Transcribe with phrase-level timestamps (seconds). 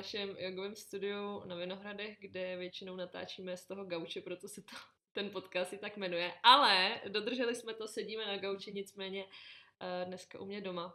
[0.00, 4.76] našem jogovém studiu na Vinohradech, kde většinou natáčíme z toho gauče, proto se to
[5.12, 6.32] ten podcast i tak jmenuje.
[6.42, 10.94] Ale dodrželi jsme to, sedíme na gauči, nicméně uh, dneska u mě doma.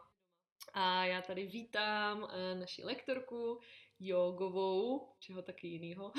[0.74, 2.30] A já tady vítám uh,
[2.60, 3.60] naši lektorku
[4.00, 6.12] jogovou, čeho taky jinýho,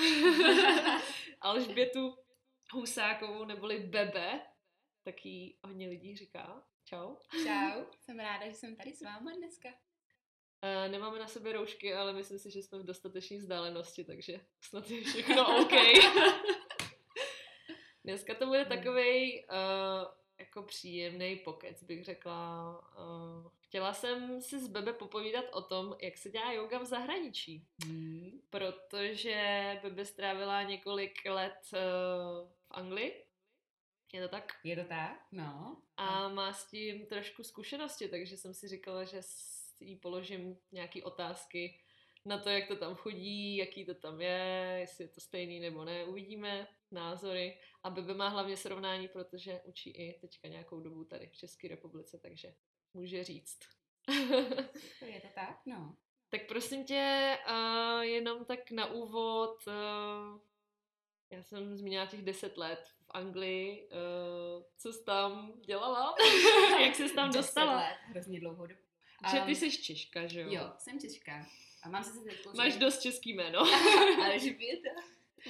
[1.41, 2.17] Alžbětu
[2.73, 4.47] Husákovou, neboli Bebe,
[5.03, 6.67] taky hodně lidí říká.
[6.85, 7.17] Čau.
[7.45, 9.69] Čau, jsem ráda, že jsem tady s váma dneska.
[10.63, 14.91] Uh, nemáme na sebe roušky, ale myslím si, že jsme v dostatečné vzdálenosti, takže snad
[14.91, 15.73] je všechno OK.
[18.05, 20.07] Dneska to bude takový uh,
[20.39, 22.81] jako příjemný pokec, bych řekla.
[22.99, 27.67] Uh, chtěla jsem si s Bebe popovídat o tom, jak se dělá yoga v zahraničí.
[27.85, 28.41] Hmm.
[28.51, 33.27] Protože Bebe strávila několik let uh, v Anglii
[34.17, 34.53] je to tak?
[34.65, 35.77] Je to tak, no.
[35.97, 39.23] A má s tím trošku zkušenosti, takže jsem si říkala, že
[39.81, 41.81] jí položím nějaké otázky
[42.27, 45.85] na to, jak to tam chodí, jaký to tam je, jestli je to stejný nebo
[45.85, 47.59] ne, uvidíme názory.
[47.83, 52.19] A Bebe má hlavně srovnání, protože učí i teďka nějakou dobu tady v České republice,
[52.23, 52.55] takže
[52.95, 53.59] může říct.
[55.07, 55.97] je to tak, no.
[56.29, 60.41] Tak prosím tě, uh, jenom tak na úvod, uh,
[61.31, 63.89] já jsem zmínila těch deset let v Anglii.
[63.89, 66.15] Uh, co jsi tam dělala?
[66.85, 67.77] Jak jsi tam dostala?
[67.77, 68.86] let, hrozně dlouhou dobu.
[69.31, 70.49] Že ty jsi Češka, že jo?
[70.51, 71.47] Jo, jsem Češka.
[71.83, 73.59] A mám se teď Máš dost český jméno.
[74.25, 74.91] Ale živěta.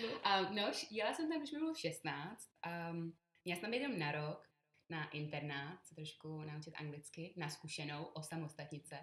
[0.03, 0.09] No.
[0.09, 2.51] Um, no, jela jsem tam, když mi bylo 16.
[2.91, 4.49] Um, já jsem tam jenom na rok
[4.89, 8.99] na internát, se trošku naučit anglicky, na zkušenou, o samostatnice.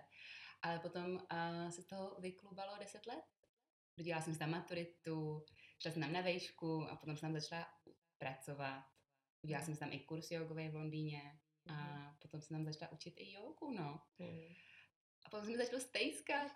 [0.62, 3.24] Ale potom uh, se z toho vyklubalo 10 let.
[3.98, 5.46] Dodělala jsem tam maturitu,
[5.82, 7.68] šla jsem tam na vejšku a potom jsem tam začala
[8.18, 8.84] pracovat.
[9.42, 12.16] Udělala jsem tam i kurz jogový v Londýně a mm.
[12.20, 14.02] potom jsem tam začala učit i jogu, no.
[14.20, 14.54] Mm.
[15.26, 16.52] A potom jsem začala stejskat.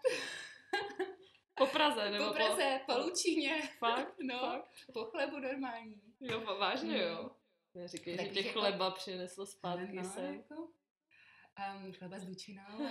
[1.58, 3.62] Po Praze, nebo po Praze, po, po Lučíně.
[3.80, 4.16] Fakt?
[4.24, 4.70] No, Fakt?
[4.94, 6.02] po chlebu normální.
[6.20, 7.02] Jo, vážně mm.
[7.02, 7.32] jo.
[7.74, 10.36] Neříkej, že tě jako, chleba přineslo zpátky no, sem.
[10.36, 12.86] Jako, um, chleba s Lučinou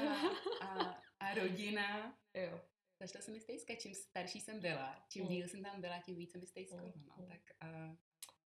[0.60, 2.18] a, a, a rodina.
[2.34, 2.60] Jo.
[3.00, 5.28] Začala jsem mi stejska, čím starší jsem byla, čím mm.
[5.28, 7.06] díl jsem tam byla, tím více mi stejskalo, mm.
[7.06, 7.96] no, tak uh,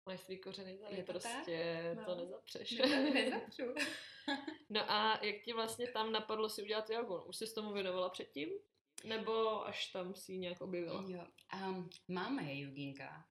[0.05, 2.05] Máš svý kořeny tady, je to prostě tak?
[2.05, 2.21] to no.
[2.21, 2.71] nezapřeš.
[2.71, 3.63] Ne, nezapřu.
[4.69, 7.21] no a jak ti vlastně tam napadlo si udělat jogu?
[7.21, 8.49] Už jsi s tomu věnovala předtím?
[9.03, 11.05] Nebo až tam si ji nějak objevila?
[11.07, 11.27] Jo,
[11.67, 13.25] um, máma je joginka.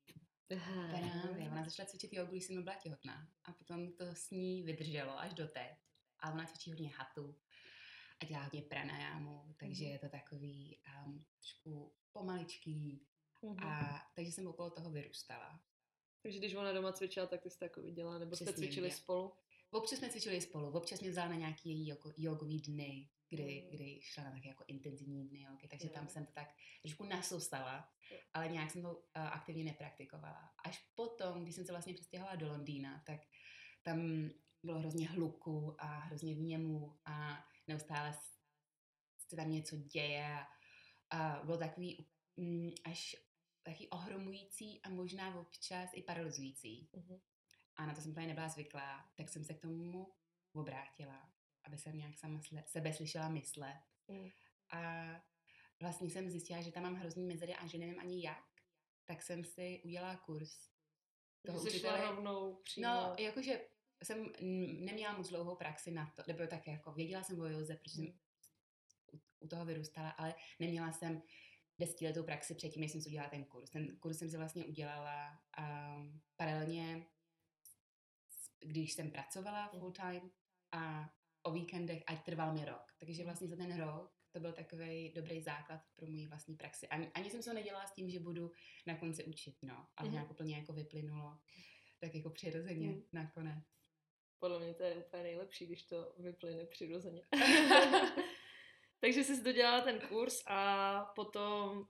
[0.49, 3.29] Právě, ona začala cvičit jogu, když jsem byla těhotná.
[3.45, 5.73] A potom to s ní vydrželo až do teď.
[6.21, 7.39] A ona cvičí hodně hatu
[8.21, 9.91] a dělá hodně pranajámu, takže mm.
[9.91, 13.07] je to takový um, trošku pomaličký.
[13.43, 13.65] Mm.
[13.65, 15.61] A takže jsem okolo toho vyrůstala.
[16.23, 18.95] Takže když ona doma cvičila, tak ty jsi to viděla, nebo Přesně, jste cvičili je.
[18.95, 19.33] spolu?
[19.71, 23.71] Občas jsme cvičili spolu, občas mě vzala na nějaký její jako jogový dny, kdy, mm.
[23.71, 25.93] kdy šla na také jako intenzivní dny jogy, takže mm.
[25.93, 26.49] tam jsem to tak
[26.83, 27.89] trošku nasoustala,
[28.35, 30.51] ale nějak jsem to uh, aktivně nepraktikovala.
[30.65, 33.21] Až potom, když jsem se vlastně přestěhovala do Londýna, tak
[33.83, 34.31] tam
[34.63, 38.13] bylo hrozně hluku a hrozně vněmu a neustále
[39.29, 40.47] se tam něco děje a,
[41.11, 42.07] a bylo takový
[42.37, 43.17] mm, až
[43.63, 46.89] taky ohromující a možná občas i paralyzující.
[46.95, 47.21] Mm-hmm.
[47.77, 50.13] A na to jsem úplně nebyla zvyklá, tak jsem se k tomu
[50.53, 51.33] obrátila,
[51.65, 53.83] aby jsem nějak sama sebe slyšela myslet.
[54.09, 54.29] Mm.
[54.71, 55.05] A
[55.81, 58.45] vlastně jsem zjistila, že tam mám hrozný mezery a že nevím ani jak,
[59.05, 60.71] tak jsem si udělala kurz
[61.47, 62.01] toho Jsi učitele.
[62.01, 62.87] rovnou přímo.
[62.87, 63.61] No, jakože
[64.03, 64.33] jsem
[64.85, 68.05] neměla moc dlouhou praxi na to, nebo tak jako věděla jsem o joze, protože jsem
[68.05, 68.19] mm.
[69.41, 71.23] u toho vyrůstala, ale neměla jsem
[71.79, 73.71] desetiletou praxi předtím, než jsem si udělala ten kurz.
[73.71, 77.07] Ten kurz jsem si vlastně udělala um, paralelně,
[78.61, 79.81] když jsem pracovala mm.
[79.81, 80.31] full time
[80.73, 81.11] a
[81.43, 82.83] o víkendech, ať trval mi rok.
[82.99, 86.89] Takže vlastně za ten rok to byl takový dobrý základ pro můj vlastní praxi.
[86.89, 88.51] Ani, ani jsem se nedělala s tím, že budu
[88.87, 89.87] na konci učit, no.
[89.97, 90.13] Ale mm-hmm.
[90.13, 91.39] nějak úplně jako vyplynulo,
[92.01, 93.03] tak jako přirozeně mm.
[93.13, 93.65] nakonec.
[94.39, 97.23] Podle mě to je úplně nejlepší, když to vyplyne přirozeně.
[99.03, 101.87] Takže jsi dodělala ten kurz a potom...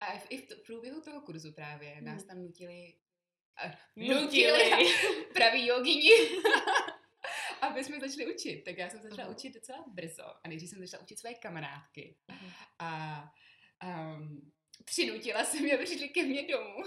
[0.00, 2.04] A i v, to, v průběhu toho kurzu právě hmm.
[2.04, 2.94] nás tam nutili...
[3.56, 4.86] A, nutili!
[5.34, 6.10] praví jogini!
[7.60, 8.62] aby jsme začali učit.
[8.64, 9.32] Tak já jsem začala uh-huh.
[9.32, 10.24] učit docela brzo.
[10.44, 12.16] A nejdřív jsem začala učit své kamarádky.
[12.28, 12.52] Uh-huh.
[12.78, 13.22] A
[13.84, 14.52] um,
[14.84, 16.82] přinutila jsem je, aby přišli ke mně domů.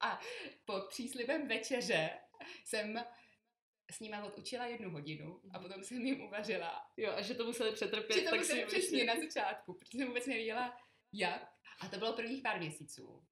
[0.00, 0.20] A
[0.64, 2.10] pod příslibem večeře
[2.64, 3.04] jsem
[3.94, 5.62] s nima odučila jednu hodinu a mhm.
[5.68, 6.90] potom jsem jim uvařila.
[6.96, 8.16] Jo, a že to museli přetrpět.
[8.16, 10.76] Že to tak museli přesně na začátku, protože jsem vůbec nevěděla,
[11.12, 11.52] jak.
[11.80, 13.24] A to bylo prvních pár měsíců.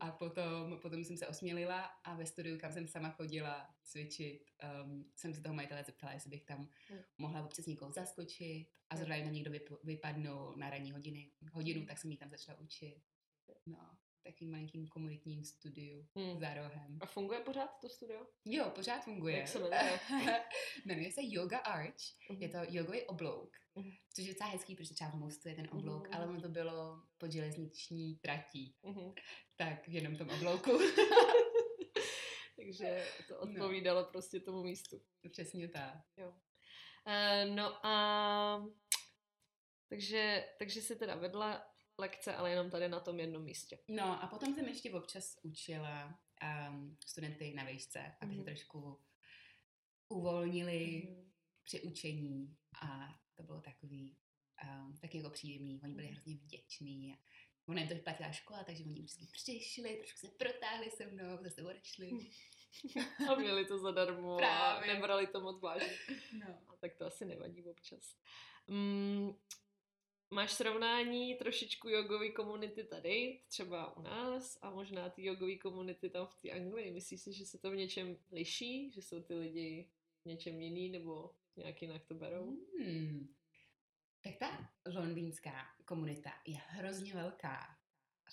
[0.00, 4.42] A potom, potom jsem se osmělila a ve studiu, kam jsem sama chodila cvičit,
[4.84, 6.58] um, jsem se toho majitele zeptala, jestli bych tam
[6.90, 6.98] Mm.
[7.18, 11.98] mohla občas někoho zaskočit a zrovna na někdo vyp- vypadnul na ranní hodiny, hodinu, tak
[11.98, 13.02] jsem jí tam začala učit.
[13.66, 13.96] No,
[14.32, 16.40] takovým malinkým komunitním studiu Hmm.
[16.40, 16.98] za rohem.
[17.00, 18.26] A funguje pořád to studio?
[18.44, 19.36] Jo, pořád funguje.
[19.36, 20.00] Jak se jmenuje?
[20.86, 21.94] Jmenuje se Yoga Arch.
[22.38, 23.90] Je to jogový oblouk, Mhm.
[24.14, 26.16] což je docela hezký, protože třeba v Mostu je ten oblouk, Mhm.
[26.16, 29.14] ale ono to bylo pod železniční tratí, Mhm.
[29.56, 30.70] tak v jenom tom oblouku.
[32.56, 33.40] Takže to No.
[33.40, 35.02] odpovídalo prostě tomu místu.
[35.30, 35.94] Přesně tak.
[36.18, 38.66] Uh, no a
[39.88, 41.66] takže, takže si teda vedla
[41.98, 43.78] lekce, ale jenom tady na tom jednom místě.
[43.88, 46.18] No a potom jsem ještě občas učila
[46.70, 48.40] um, studenty na výšce, aby Mhm.
[48.40, 49.00] se trošku
[50.08, 51.32] uvolnili Mhm.
[51.64, 54.16] při učení a to bylo takový
[54.64, 55.80] um, taky jako příjemný.
[55.84, 56.14] Oni byli Mhm.
[56.14, 57.14] hrozně vděční.
[57.14, 57.18] A
[57.68, 61.62] ona jim to platila škola, takže oni vždycky přišli, trošku se protáhli se mnou, zase
[61.62, 62.10] odešli.
[63.30, 64.94] A měli to zadarmo a Právě.
[64.94, 65.98] nebrali to moc vážně.
[66.38, 66.46] No.
[66.68, 68.16] A tak to asi nevadí občas.
[68.66, 69.30] Mm,
[70.30, 76.26] máš srovnání trošičku jogové komunity tady, třeba u nás, a možná ty jogové komunity tam
[76.26, 76.90] v té Anglii.
[76.90, 78.92] Myslíš si, že se to v něčem liší?
[78.92, 79.90] Že jsou ty lidi
[80.22, 82.56] v něčem jiný, nebo nějak jinak to berou?
[82.80, 83.34] Hmm.
[84.24, 87.78] Tak ta londýnská komunita je hrozně velká.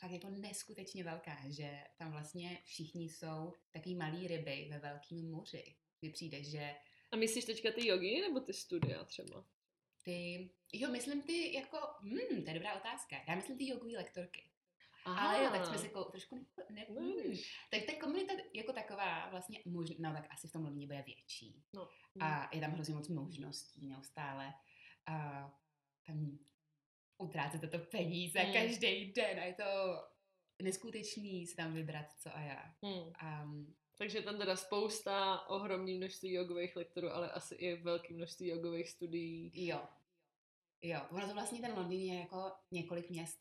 [0.02, 5.76] Tak jako neskutečně velká, že tam vlastně všichni jsou takový malý ryby ve velkém moři.
[6.02, 6.76] Mně přijde, že
[7.12, 9.46] A myslíš teďka ty jogi nebo ty studia třeba?
[10.06, 13.16] Ty, jo, myslím ty jako, hmm, to je dobrá otázka.
[13.28, 14.50] Já myslím ty jogové lektorky.
[15.06, 17.57] Ale jo, tak jsme se ko, trošku ne, ne, vidíš.
[17.72, 21.63] Tak ta komunita jako taková vlastně, možná, no tak asi v tom Londýně bude větší.
[21.74, 21.90] No.
[22.19, 24.54] A je tam hrozně moc možností neustále.
[25.06, 25.48] A
[26.08, 26.40] tam
[27.18, 28.54] utrácíte to peníze Hmm.
[28.54, 29.63] každý den a je to
[30.62, 32.75] neskutečný si tam vybrat co a jak.
[32.81, 33.13] Hmm.
[33.44, 38.90] Um, Takže tam teda spousta, ohromný množství jogových lektorů, ale asi i velké množství jogových
[38.90, 39.52] studií.
[39.68, 39.88] jo.
[40.82, 43.40] Jo, ono to vlastně ten Londýn je jako několik měst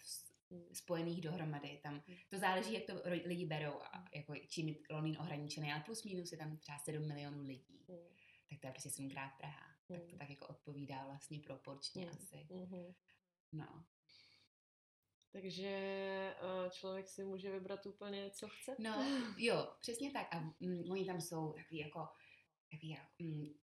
[0.50, 0.74] Hmm.
[0.74, 1.80] spojených dohromady.
[1.82, 2.92] Tam to záleží, jak to
[3.24, 7.08] lidi berou a jako čím je Londýn ohraničený, ale plus minus je tam třeba 7
[7.08, 7.84] milionů lidí.
[7.88, 7.98] Hmm.
[8.50, 9.66] Tak to je prostě sedmkrát Praha.
[9.88, 10.18] Tak to Hmm.
[10.18, 12.10] tak jako odpovídá vlastně proporčně Hmm.
[12.18, 12.46] asi.
[12.50, 12.94] Mhm.
[13.52, 13.84] No.
[15.34, 18.76] Takže eh, člověk si může vybrat úplně, co chce.
[18.78, 19.06] No,
[19.38, 20.34] jo, přesně tak.
[20.34, 22.08] A mm, oni tam jsou takový jako,
[22.70, 23.54] takový jako mm,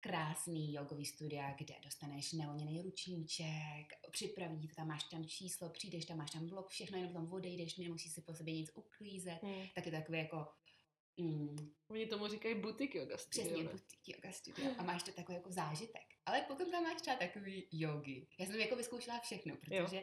[0.00, 6.18] krásný jogový studia, kde dostaneš neoněný ručníček, připraví to, tam máš tam číslo, přijdeš tam,
[6.18, 9.42] máš tam blok, všechno, jenom tam odejdeš, nemusíš si po sobě nic uklízet.
[9.42, 9.66] Hmm.
[9.74, 10.48] Tak je to takový jako
[11.16, 13.48] mm, Oni tomu říkají butik yoga studio.
[13.48, 13.70] přesně ne?
[13.70, 16.02] butik yoga studio a máš to takový jako zážitek.
[16.26, 18.26] Ale potom tam máš třeba takový jogi.
[18.38, 20.02] Já jsem jako vyzkoušela všechno, protože jo.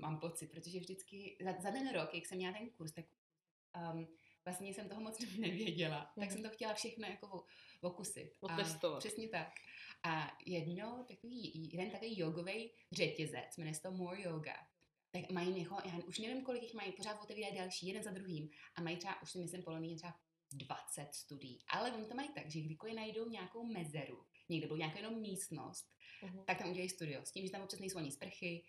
[0.00, 3.04] Mám pocit, protože vždycky za, za ten rok, jak jsem měla ten kurz, tak
[3.94, 4.08] um,
[4.44, 6.30] vlastně jsem toho moc nevěděla, tak Mhm.
[6.30, 7.44] jsem to chtěla všechno jako
[7.80, 8.32] okusit.
[8.48, 8.98] A Otestovat.
[8.98, 9.48] Přesně tak.
[10.02, 14.56] A jedno, takový, jeden takový jogový řetězec, jmenuje se to More Yoga,
[15.10, 18.50] tak mají jako, já už nevím, kolik jich mají, pořád otevírají další, jeden za druhým.
[18.74, 20.14] A mají třeba, už si myslím, poloný třeba
[20.52, 21.64] 20 studií.
[21.68, 25.86] Ale oni to mají tak, že kdykoliv najdou nějakou mezeru, někde bylo nějakou jenom místnost,
[26.22, 26.44] Mhm.
[26.46, 27.20] tak tam udělají studio.
[27.24, 28.64] S tím, že tam občas nejsou ani sprchy,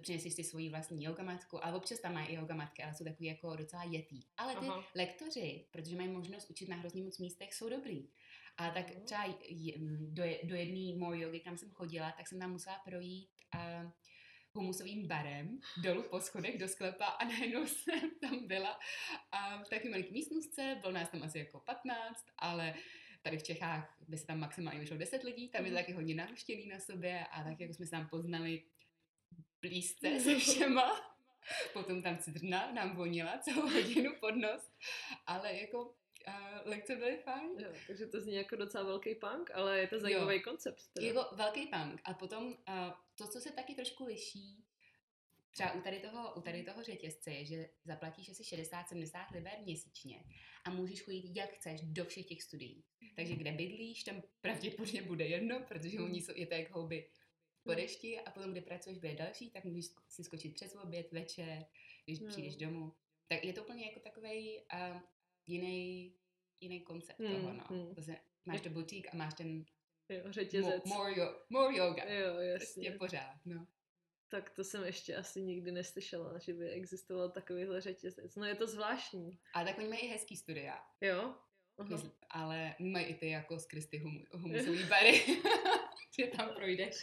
[0.00, 3.56] přineseš si svoji vlastní yogamatku, ale občas tam mají i yogamatky, ale jsou takový jako
[3.56, 4.20] docela jetý.
[4.36, 4.84] Ale ty Aha.
[4.94, 8.08] lektoři, protože mají možnost učit na hrozně moc místech, jsou dobrý.
[8.56, 9.04] A tak Mhm.
[9.04, 12.78] třeba je- m, do, do jedné more yogy, kam jsem chodila, tak jsem tam musela
[12.78, 13.90] projít uh,
[14.54, 18.78] humusovým barem dolů po schodech do sklepa a najednou jsem tam byla
[19.32, 22.74] a v takové malé místnostce, bylo nás tam asi jako 15, ale
[23.22, 25.84] tady v Čechách by se tam maximálně vyšlo 10 lidí, tam je to Mhm.
[25.84, 28.62] taky hodně naruštěný na sobě a tak jako jsme se tam poznali
[29.68, 31.16] blízce se všema.
[31.72, 34.70] Potom tam cidrna nám vonila celou hodinu pod nos,
[35.26, 37.50] ale jako uh, lekce byly fajn.
[37.58, 40.82] Jo, takže to zní jako docela velký punk, ale je to zajímavý koncept.
[40.92, 41.06] Teda.
[41.06, 42.00] Jako velký punk.
[42.04, 42.54] A potom uh,
[43.18, 44.64] to, co se taky trošku liší,
[45.52, 50.24] třeba u tady toho, u tady toho řetězce je, že zaplatíš asi 60-70 liber měsíčně
[50.64, 52.84] a můžeš chodit jak chceš do všech těch studií.
[53.16, 57.08] Takže kde bydlíš, tam pravděpodobně bude jedno, protože oni jsou, je to jak houby
[57.66, 61.66] po dešti a potom, kde pracuješ, bude další, tak můžeš si skočit přes oběd, večer,
[62.04, 62.28] když Hmm.
[62.28, 62.92] přijdeš domů.
[63.28, 65.00] Tak je to úplně jako takový uh,
[65.46, 66.14] jiný,
[66.60, 67.64] jiný koncept Hmm, toho, no.
[67.68, 67.94] hmm.
[67.94, 69.64] Zase máš to butík a máš ten
[70.08, 70.84] Jo, Mo- řetězec.
[70.84, 72.04] more, yo- more yoga.
[72.04, 72.98] Jo, Prostě jasně.
[72.98, 73.66] pořád, no.
[74.28, 78.36] Tak to jsem ještě asi nikdy neslyšela, že by existoval takovýhle řetězec.
[78.36, 79.38] No je to zvláštní.
[79.54, 81.34] Ale tak oni mají i hezký studia, Jo?
[81.88, 85.22] Myslím, ale mají i ty jako z Kristy hum, humusový bary,
[86.18, 86.94] že tam projdeš.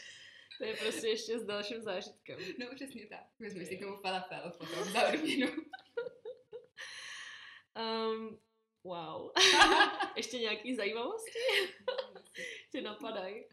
[0.58, 2.40] To je prostě ještě s dalším zážitkem.
[2.60, 3.24] No přesně tak.
[3.40, 5.48] Vezmeš si komu falafel potom za odměnu.
[7.80, 8.40] Um,
[8.84, 9.32] wow.
[10.18, 11.40] Ještě nějaký zajímavosti?
[12.72, 13.46] Tě napadají?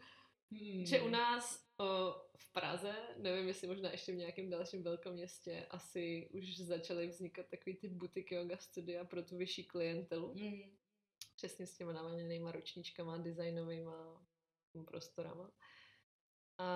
[0.51, 0.85] Hmm.
[0.85, 6.29] Že u nás o, v Praze, nevím, jestli možná ještě v nějakém dalším velkoměstě, asi
[6.33, 10.33] už začaly vznikat takový ty butik yoga studia pro tu vyšší klientelu.
[10.33, 10.77] Hmm.
[11.35, 14.25] Přesně s těma navalněnýma ručníčkama, designovýma
[14.85, 15.51] prostorama.
[16.57, 16.67] A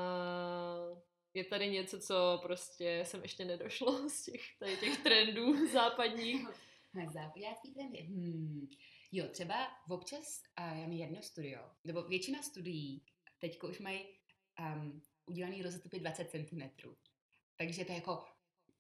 [1.34, 6.48] je tady něco, co prostě jsem ještě nedošlo z těch, tady těch trendů západních.
[7.14, 7.98] Západácký trendy.
[7.98, 8.68] Hmm.
[9.12, 13.06] Jo, třeba občas, a já mám jedno studio, nebo většina studií
[13.40, 14.00] teďko už mají
[14.60, 16.62] um, udělaný rozestupy 20 cm.
[17.58, 18.26] Takže to je jako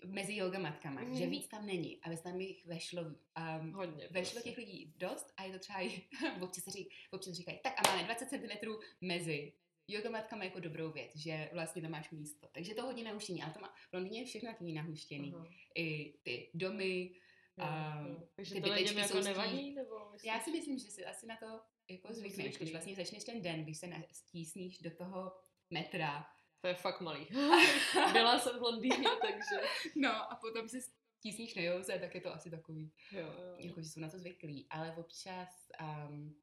[0.06, 1.16] mezi yoga matkama, mm.
[1.16, 4.08] že víc tam není, aby tam jich vešlo, um, Hodně.
[4.12, 4.50] vešlo prostě.
[4.50, 6.02] těch lidí dost a je to třeba i,
[6.42, 8.70] občas, řík, občas říkají, tak a máme 20 cm
[9.02, 9.54] mezi
[9.88, 12.48] yoga matkama jako dobrou věc, že vlastně tam máš místo.
[12.52, 15.34] Takže to hodně nahuštění, ale to má, v Londýně je všechno takový nahuštěný.
[15.36, 15.48] Aha.
[15.76, 17.16] I ty domy,
[17.58, 18.28] Jo, a jo.
[18.36, 19.74] Takže ty to lidem jako nevadí?
[19.74, 20.28] Nebo myslíš?
[20.28, 23.64] já si myslím, že si asi na to jako zvykneš, když vlastně začneš ten den,
[23.64, 25.34] když se stísníš do toho
[25.70, 26.28] metra.
[26.62, 27.28] To je fakt malý.
[28.14, 29.68] Byla jsem v Londýně, takže...
[29.96, 33.56] No a potom se stísníš na jouze, tak je to asi takový, Jo, jo.
[33.58, 34.68] jako že jsou na to zvyklí.
[34.70, 35.50] Ale občas
[35.82, 36.42] um,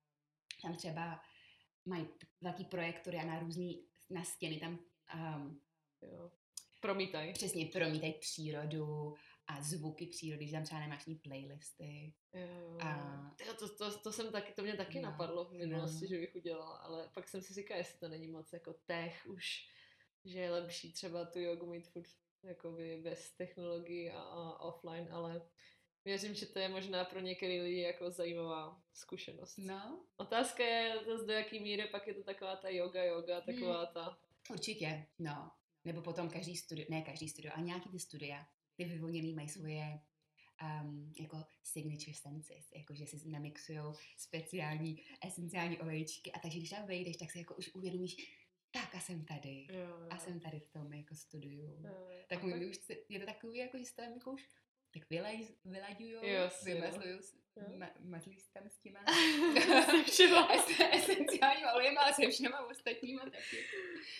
[0.63, 1.21] tam třeba
[1.85, 2.09] mají
[2.41, 4.79] velký projektory a na různý, na stěny tam
[5.15, 5.61] um,
[6.03, 6.31] jo.
[6.81, 7.33] Promítaj.
[7.33, 9.15] přesně promítají přírodu
[9.47, 12.15] a zvuky přírody, že tam třeba nemáš ní playlisty.
[12.35, 12.79] Jo.
[12.81, 16.09] A- to, to, to, jsem taky, to mě taky No, napadlo v minulosti, no.
[16.09, 19.69] že bych udělala, ale pak jsem si říkala, jestli to není moc jako tech už,
[20.25, 22.07] že je lepší třeba tu jogu mít furt
[22.43, 25.43] jakoby bez technologií a, a offline, ale
[26.05, 29.59] věřím, že to je možná pro některé lidi jako zajímavá zkušenost.
[29.59, 33.87] No, Otázka je zase do jaký míry pak je to taková ta yoga, yoga, taková
[33.87, 34.19] ta...
[34.51, 35.53] Určitě, no.
[35.85, 40.01] Nebo potom každý studio, ne každý studio, ale nějaký ty studia, ty vyvoněný mají svoje
[40.63, 46.87] um, jako signature senses, jako že si namixujou speciální esenciální olejčky a takže když tam
[46.87, 48.17] vejdeš, tak si jako už uvědomíš,
[48.71, 49.67] tak a jsem tady.
[49.71, 50.07] Jo, jo.
[50.11, 51.63] A jsem tady v tom jako studiu.
[51.63, 52.25] Jo, jo.
[52.29, 54.49] Tak můj už se, je to takový, jako že se tam jako už
[54.93, 56.51] tak vylaj, vylaďujou, jo.
[56.65, 57.19] vymazlují,
[58.05, 59.01] mazlí se tam s těma
[59.85, 60.49] Se všema.
[60.55, 63.65] es- esenciálníma olejema, ale se všema ostatníma taky.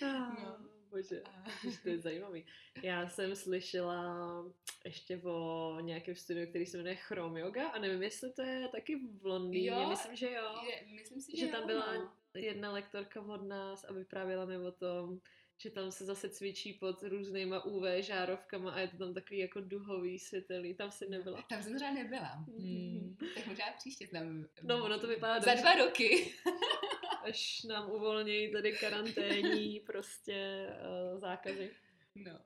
[0.03, 0.59] No.
[0.91, 1.45] Bože, A-
[1.83, 2.47] to je zajímavý.
[2.83, 4.45] Já jsem slyšela
[4.85, 8.97] ještě o nějakém studiu, který se jmenuje Chrome Yoga a nevím, jestli to je taky
[8.97, 10.55] v Londýně, Jo, myslím, že jo.
[10.67, 12.13] Je, myslím si, že že, tam jo, byla no.
[12.35, 15.19] jedna lektorka od nás a vyprávěla mi o tom,
[15.63, 19.61] že tam se zase cvičí pod různýma UV žárovkama a je to tam takový jako
[19.61, 21.43] duhový světelný, tam si nebyla.
[21.43, 22.29] Tam jsem třeba nebyla.
[22.59, 23.17] Hmm.
[23.35, 24.47] Tak možná příště tam.
[24.63, 25.63] No, ono to vypadá Za dobře.
[25.63, 26.35] dva roky.
[27.23, 30.67] Až nám uvolnějí tady karanténní prostě
[31.13, 31.71] uh, zákazy.
[32.15, 32.39] No.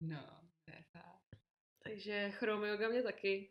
[0.00, 0.26] No,
[0.64, 1.40] to je fakt.
[1.82, 3.50] Takže chrome yoga mě taky.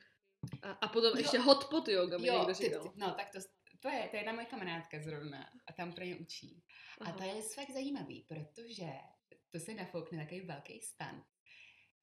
[0.62, 1.18] A, a potom Jo.
[1.18, 2.84] ještě hot pot yoga mi někdo ty, říkal.
[2.84, 3.40] ty, no, tak to,
[3.82, 6.64] to je, to je jedna moje kamarádka zrovna a tam pro ně učí.
[7.02, 8.86] A to je fakt zajímavý, protože
[9.50, 11.26] to se nafoukne takový velký stan.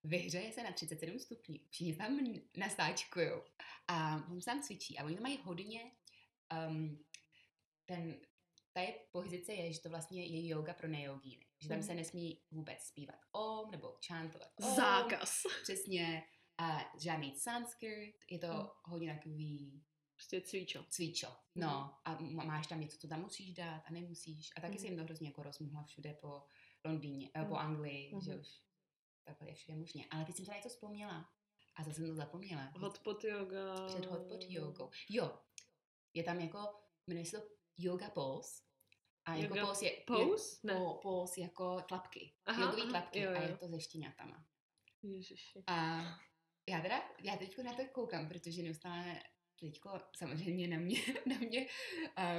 [0.04, 2.18] Vyhřeje se na 37 stupňů, všichni se tam
[2.56, 3.42] nasáčkujou
[3.88, 5.92] a on se tam cvičí a oni tam mají hodně
[6.68, 7.04] um,
[7.86, 8.20] ten,
[8.72, 11.44] ta je pozice je, že to vlastně je yoga pro nejogíny.
[11.62, 11.86] Že tam Mhm.
[11.86, 14.74] se nesmí vůbec zpívat om nebo čantovat om.
[14.74, 15.42] Zákaz.
[15.62, 16.22] Přesně.
[16.58, 18.66] A žádný sanskrit, je to Mhm.
[18.84, 19.82] hodně takový
[20.18, 20.84] Prostě cvičo.
[20.90, 21.36] cvičo.
[21.54, 24.50] No a máš tam něco, co tam musíš dát a nemusíš.
[24.56, 24.78] A taky Mhm.
[24.80, 26.42] se jim to hrozně jako rozmohla všude po
[26.84, 27.56] Londýně, eh, po Mhm.
[27.58, 28.40] Anglii, že Mhm.
[28.40, 28.48] už
[29.24, 30.06] takhle je všude možně.
[30.10, 31.30] Ale teď jsem to něco vzpomněla.
[31.76, 32.62] A zase jsem to zapomněla.
[32.76, 33.86] Hot pot yoga.
[33.86, 34.90] Před hotpot jogou.
[35.08, 35.38] Jo,
[36.14, 36.58] je tam jako,
[37.06, 37.46] jmenuje se to
[37.78, 38.62] yoga pose.
[39.24, 40.56] A jako Yoga pose je, pose?
[40.68, 40.80] je Ne.
[40.80, 42.34] po, pose jako tlapky.
[42.46, 43.42] Aha, Jogový aha, tlapky jo, a jo.
[43.42, 44.44] je to se štěňatama.
[45.02, 45.62] Ježiši.
[45.66, 45.98] A
[46.68, 49.22] já teda, já teď na to koukám, protože neustále
[49.60, 51.66] teďko samozřejmě na mě, na mě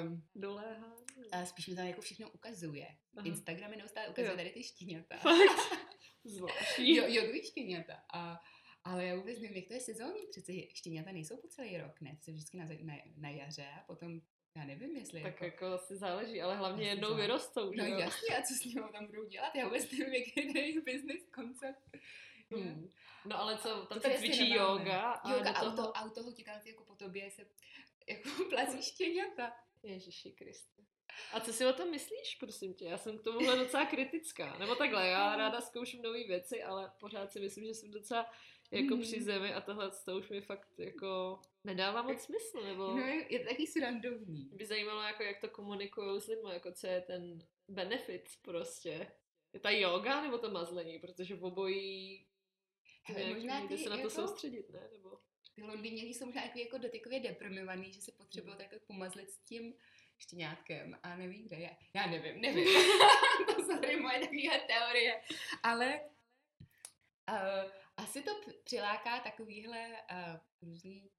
[0.03, 0.95] um, Doléhá.
[1.31, 2.87] a spíš mi tam jako všechno ukazuje.
[3.17, 3.27] Aha.
[3.27, 4.37] Instagram mi neustále ukazuje Jo.
[4.37, 5.17] tady ty štěňata.
[5.19, 5.79] Fakt?
[6.23, 6.95] Zvláštní.
[6.95, 8.03] jo, jogový štěňata.
[8.13, 8.39] A,
[8.83, 10.21] ale já vůbec nevím, jak to je sezónní.
[10.31, 12.17] Přece štěňata nejsou po celý rok, ne?
[12.21, 14.21] Se vždycky na, na, na jaře a potom,
[14.55, 15.45] já nevím, jestli Tak jako...
[15.45, 17.99] jako asi záleží, ale hlavně Asi jednou vyrostou, No jo?
[17.99, 19.55] jasně, a co s nimi tam budou dělat?
[19.55, 21.97] Já vůbec nevím, jaký je jejich business koncept.
[22.51, 22.91] Hmm.
[23.25, 25.71] No ale co, tam To se cvičí yoga a Yoga, do toho...
[25.71, 27.45] auto, auto tam jako po tobě se
[28.09, 29.51] jako plazí štěňata.
[29.83, 30.83] Ježiši Kriste.
[31.33, 32.85] A co si o tom myslíš, prosím tě?
[32.85, 34.57] Já jsem k tomuhle docela kritická.
[34.57, 38.31] Nebo takhle, já ráda zkouším nové věci, ale pořád si myslím, že jsem docela
[38.71, 39.01] jako Mhm.
[39.01, 43.33] při zemi a tohle to už mi fakt jako nedává moc smysl, nebo No, je,
[43.33, 44.49] je to taky srandovní.
[44.53, 49.11] by zajímalo, jako, jak to komunikují s lidmi, jako co je ten benefit prostě.
[49.53, 52.25] Je ta yoga nebo to mazlení, protože v obojí
[53.17, 54.89] Nějak, možná ty se na to jako- soustředit, ne?
[54.91, 55.19] Nebo...
[55.55, 59.73] Ty Londýněni jsou možná jako, jako dotykově deprimovaný, že se potřebují takhle pomazlit s tím
[60.17, 61.77] štěňátkem a neví, kde je.
[61.95, 62.65] Já nevím, nevím.
[63.55, 65.21] to jsou tady moje takové teorie.
[65.63, 66.01] Ale
[67.31, 68.31] uh, asi to
[68.63, 71.11] přiláká takovýhle uh, různý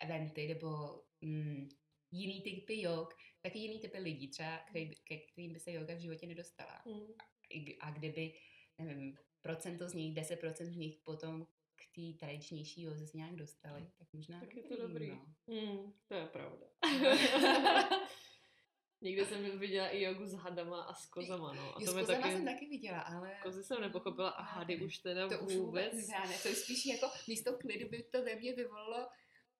[0.00, 1.68] eventy nebo mm,
[2.10, 6.00] jiný typy jog, taky jiný typy lidí, třeba který, ke kterým by se yoga v
[6.00, 6.82] životě nedostala.
[6.86, 7.06] Hmm.
[7.50, 8.34] I- A kdyby,
[8.78, 13.90] nevím, procento z nich, 10% z nich potom k té tradičnější józe se nějak dostali,
[13.98, 15.10] tak možná Tak je to dobrý.
[15.10, 15.26] No.
[15.48, 16.66] Hmm, to je pravda.
[19.00, 21.76] Někde jsem viděla i jogu s hadama a s kozama, no.
[21.76, 22.34] A Jo, to s kozama taky...
[22.34, 23.36] jsem taky viděla, ale...
[23.42, 25.92] Kozy jsem nepochopila a hady už teda to už vůbec.
[25.92, 29.08] vůbec já ne, to už spíš jako místo klidu by to ve mně vyvolalo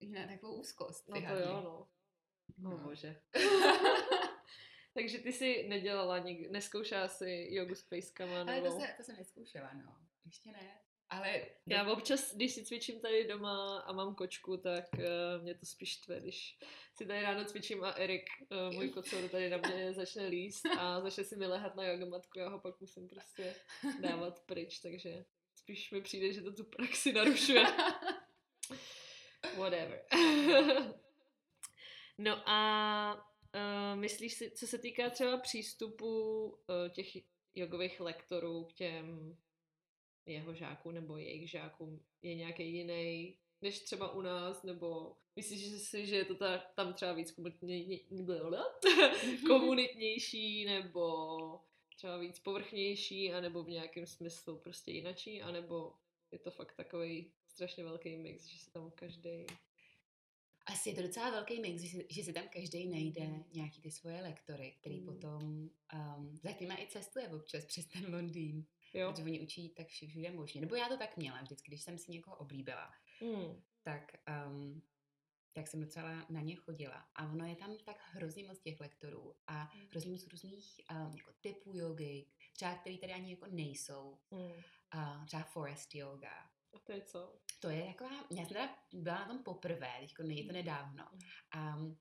[0.08, 1.08] na takovou úzkost.
[1.08, 1.40] No to hady.
[1.42, 1.88] jo, no.
[2.58, 2.78] No, No.
[2.78, 3.20] bože.
[4.98, 8.66] Takže ty si nedělala nikdy, neskoušela si jogu s pejskama, Ale nebo...
[8.66, 9.96] to, se, to jsem neskoušela, no.
[10.26, 10.80] Ještě ne.
[11.10, 15.66] Ale Já občas, když si cvičím tady doma a mám kočku, tak uh, mě to
[15.66, 16.58] spíš štve, když
[16.94, 21.00] si tady ráno cvičím a Erik, uh, můj kocour, tady na mě začne líst a
[21.00, 23.54] začne si mi lehat na jogamatku, já ho pak musím prostě
[24.00, 25.24] dávat pryč, takže
[25.54, 27.64] spíš mi přijde, že to tu praxi narušuje.
[29.56, 30.02] Whatever.
[32.18, 36.56] no a uh, myslíš si, co se týká třeba přístupu uh,
[36.92, 37.16] těch
[37.54, 39.36] jogových lektorů k těm
[40.26, 45.78] jeho žáků nebo jejich žákům, je nějaký jiný než třeba u nás, nebo myslíš že
[45.78, 47.98] si, že je to ta, tam třeba víc komunitně,
[49.46, 51.60] komunitnější, nebo
[51.96, 55.92] třeba víc povrchnější, anebo v nějakém smyslu prostě jinačí, anebo
[56.32, 59.46] je to fakt takový strašně velký mix, že se tam každý
[60.72, 63.90] asi je to docela velký mix, že si, že si tam každý najde nějaký ty
[63.90, 65.06] svoje lektory, který Mm.
[65.06, 65.42] potom
[66.16, 68.66] um, za těma i cestuje občas přes ten Londýn.
[68.94, 69.10] jo.
[69.10, 70.60] Protože oni učí tak všude možně.
[70.60, 73.62] Nebo já to tak měla vždycky, když jsem si někoho oblíbila, Hmm.
[73.82, 74.12] tak,
[74.48, 74.82] um,
[75.52, 77.08] tak jsem docela na ně chodila.
[77.14, 81.32] A ono je tam tak hrozně moc těch lektorů a hrozně moc různých um, jako
[81.40, 84.18] typů jogy, třeba který tady ani jako nejsou.
[84.30, 84.52] Hmm.
[84.90, 86.50] A třeba forest yoga.
[86.74, 87.40] A to je co?
[87.60, 91.04] To je taková, já jsem teda byla na tom poprvé, teďko je to nedávno.
[91.50, 91.98] A um,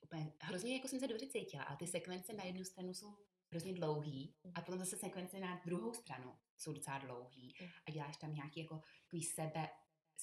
[0.00, 3.16] úplně hrozně jako jsem se dobře cítila, a ty sekvence na jednu stranu jsou
[3.50, 7.68] hrozně dlouhý a potom zase sekvence na druhou stranu jsou docela dlouhý Mm.
[7.88, 9.68] a děláš tam nějaký jako takový sebe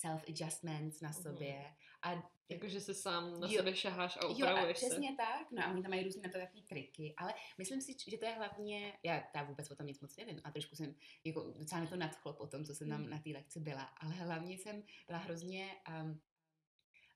[0.06, 1.22] self-adjustments na Mhm.
[1.24, 3.58] sobě a Jakože se sám na Jo.
[3.58, 4.86] sebe šaháš a Jo, a upravuješ se.
[4.86, 5.52] přesně tak.
[5.52, 8.26] No a oni tam mají různé na to takový triky, ale myslím si, že to
[8.26, 11.82] je hlavně, já, já vůbec o tom nic moc nevím a trošku jsem, jako docela
[11.82, 13.10] mi to nadchlo po tom, co jsem tam Mm.
[13.10, 16.22] na té lekci byla, ale hlavně jsem byla hrozně, um,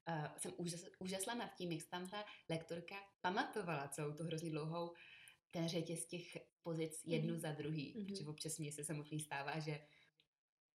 [0.09, 4.49] uh, jsem úžas, úžasla nad tím, jak se tam ta lektorka pamatovala celou tu hrozně
[4.51, 4.93] dlouhou
[5.51, 7.39] ten řetěz těch pozic jednu Mhm.
[7.39, 8.05] za druhý, Mhm.
[8.07, 9.79] protože občas mě se samotný stává, že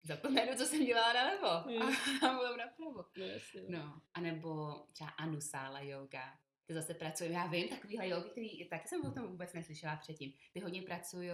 [0.04, 1.82] zapomenu, co jsem dělala nalevo Mm.
[1.82, 1.86] a,
[2.28, 3.06] a bylo napravo.
[3.18, 3.62] No, jasně.
[3.70, 3.80] no.
[3.80, 6.39] No, anebo třeba Anusala yoga.
[6.66, 10.34] Ty zase pracují, já vím, takovýhle jogy, který taky jsem o tom vůbec neslyšela předtím.
[10.54, 11.30] Ty hodně pracují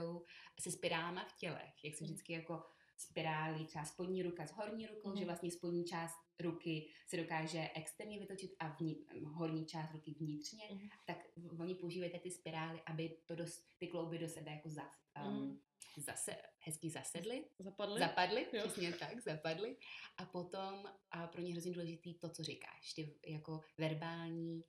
[0.59, 2.13] se spirálama v tělech, jak se Mhm.
[2.13, 2.63] vždycky jako
[2.99, 5.17] spirály, třeba spodní ruka s horní rukou, Mhm.
[5.17, 10.63] že vlastně spodní část ruky se dokáže externě vytočit a vní, horní část ruky vnitřně,
[10.71, 10.89] Mhm.
[11.07, 11.17] tak
[11.59, 14.93] oni používají ty spirály, aby to dos, ty klouby do sebe jako zas,
[15.25, 15.59] um, Mhm.
[15.97, 17.45] zase, hezky zasedly.
[17.59, 17.99] Zapadly?
[17.99, 18.61] Zapadly, Jo.
[18.67, 19.77] přesně tak, zapadly.
[20.17, 24.63] A potom a pro ně hrozně důležitý to, co říkáš, ty jako verbální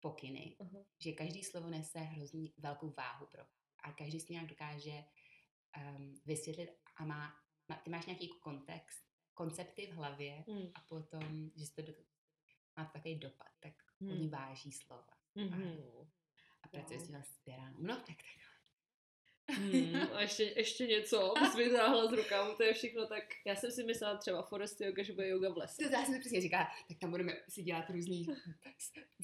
[0.00, 0.84] pokyny, Aha.
[0.98, 3.42] že každý slovo nese hrozně velkou váhu pro
[3.84, 5.04] a každý si nějak dokáže
[5.96, 7.32] um, vysvětlit a má,
[7.74, 9.04] ty máš nějaký kontext,
[9.34, 10.70] koncepty v hlavě Hmm.
[10.74, 11.92] a potom, že to do,
[12.76, 14.10] má to takový dopad, tak Hmm.
[14.12, 15.78] oni váží slova Mhm.
[16.62, 17.76] a pracuje s těma spirálou.
[17.78, 19.56] No tak, tak.
[19.56, 23.70] Hmm, a ještě, ještě něco, bys vytáhla z rukávu, to je všechno tak, já jsem
[23.72, 25.82] si myslela třeba forest yoga, že bude yoga v lese.
[25.82, 28.26] To já jsem si přesně říká, tak tam budeme si dělat různý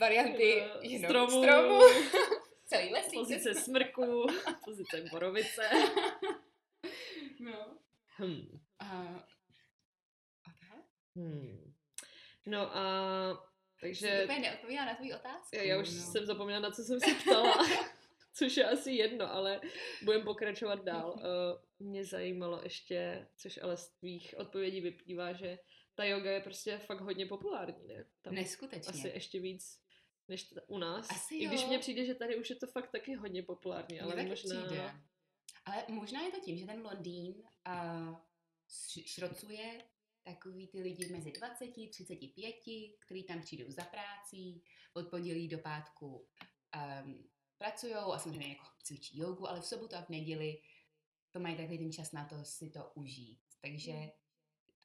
[0.00, 1.80] varianty Eh, jenom stromů, stromu.
[2.64, 3.14] Celý lesík.
[3.14, 4.26] pozice smrku,
[4.64, 5.70] pozice borovice.
[8.18, 8.26] No.
[8.26, 8.60] Hmm.
[8.78, 8.86] A,
[10.44, 10.84] a tak?
[11.16, 11.74] Hmm.
[12.46, 13.48] No a
[13.80, 14.24] takže Že...
[14.24, 15.56] úplně neodpovídá na tvůj otázku.
[15.56, 16.00] já už no.
[16.00, 17.54] jsem zapomněla, na co jsem se ptala,
[18.34, 19.60] což je asi jedno, ale
[20.02, 21.14] budeme pokračovat dál.
[21.16, 21.22] Uh,
[21.88, 25.58] mě zajímalo ještě, což ale z tvých odpovědí vyplývá, že
[25.94, 28.04] ta yoga je prostě fakt hodně populární, ne?
[28.22, 28.90] Tam Neskutečně.
[28.90, 29.80] asi ještě víc
[30.28, 31.10] než t- u nás.
[31.10, 31.68] Asi I když jo.
[31.68, 34.66] mně přijde, že tady už je to fakt taky hodně populární, ale možná...
[34.66, 34.92] Přijde.
[35.64, 37.34] Ale možná je to tím, že ten Londýn
[37.68, 38.16] uh,
[39.06, 39.84] šrocuje
[40.22, 42.54] takový ty lidi mezi 20, 35,
[43.06, 46.28] který tam přijdou za prácí, od pondělí do pátku
[47.04, 50.62] um, pracují a samozřejmě jako cvičí jogu, ale v sobotu a v neděli
[51.30, 53.40] to mají takový ten čas na to si to užít.
[53.60, 54.10] Takže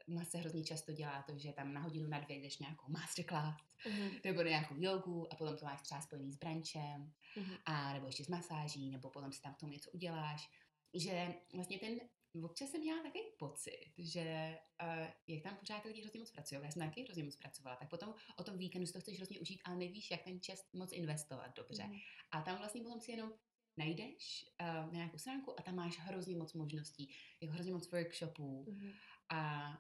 [0.07, 0.25] Mm.
[0.25, 4.09] se hrozně často dělá to, že tam na hodinu, na dvě jdeš nějakou masterclass, Mhm.
[4.23, 7.55] nebo nějakou jogu a potom to máš třeba spojený s branchem, Mhm.
[7.65, 10.49] a nebo ještě s masáží, nebo potom si tam k tomu něco uděláš.
[10.93, 11.99] Že vlastně ten,
[12.43, 16.61] občas jsem měla takový pocit, že uh, jak tam pořád ty lidi hrozně moc pracují,
[16.63, 19.39] já jsem taky hrozně moc pracovala, tak potom o tom víkendu si to chceš hrozně
[19.39, 21.83] užít, ale nevíš, jak ten čas moc investovat dobře.
[21.83, 21.97] Mhm.
[22.31, 23.33] A tam vlastně potom si jenom
[23.77, 28.65] najdeš uh, na nějakou stránku a tam máš hrozně moc možností, jako hrozně moc workshopů
[28.69, 28.91] Mhm.
[29.29, 29.71] a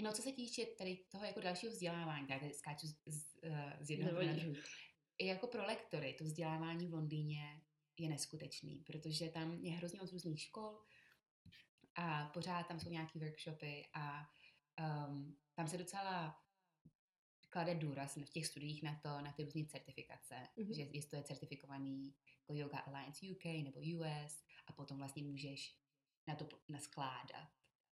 [0.00, 3.90] no co se týče tady toho jako dalšího vzdělávání, tady skáču z, z, eh, z
[3.90, 4.56] jednoho na druhý.
[5.20, 7.60] Jako pro lektory to vzdělávání v Londýně
[7.98, 10.82] je neskutečný, protože tam je hrozně moc různých škol
[11.94, 14.28] a pořád tam jsou nějaký workshopy a
[15.08, 16.42] um, tam se docela
[17.50, 20.72] klade důraz v těch studiích na to, na ty různé certifikace, Mhm.
[20.74, 25.76] že jestli to je certifikovaný jako Yoga Alliance UK nebo US a potom vlastně můžeš
[26.26, 27.48] na to naskládat.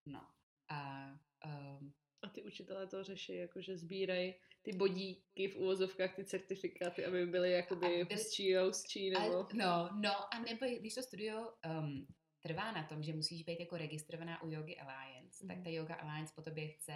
[0.06, 0.28] No.
[0.68, 1.08] A
[1.44, 7.26] um, A ty učitelé to řeší, jakože sbírají ty bodíky v úvozovkách, ty certifikáty, aby
[7.26, 9.38] byly jakoby byly- hustší a hustší, nebo...
[9.38, 12.06] A, no, no, a nebo když to studio um,
[12.40, 15.48] trvá na tom, že musíš být jako registrovaná u Yogi Alliance, mm.
[15.48, 15.64] tak Mhm.
[15.64, 16.92] ta Yoga Alliance po tobě chce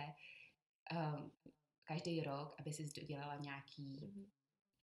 [0.92, 1.32] um,
[1.84, 4.30] každý rok, aby si dodělala nějaký Mhm.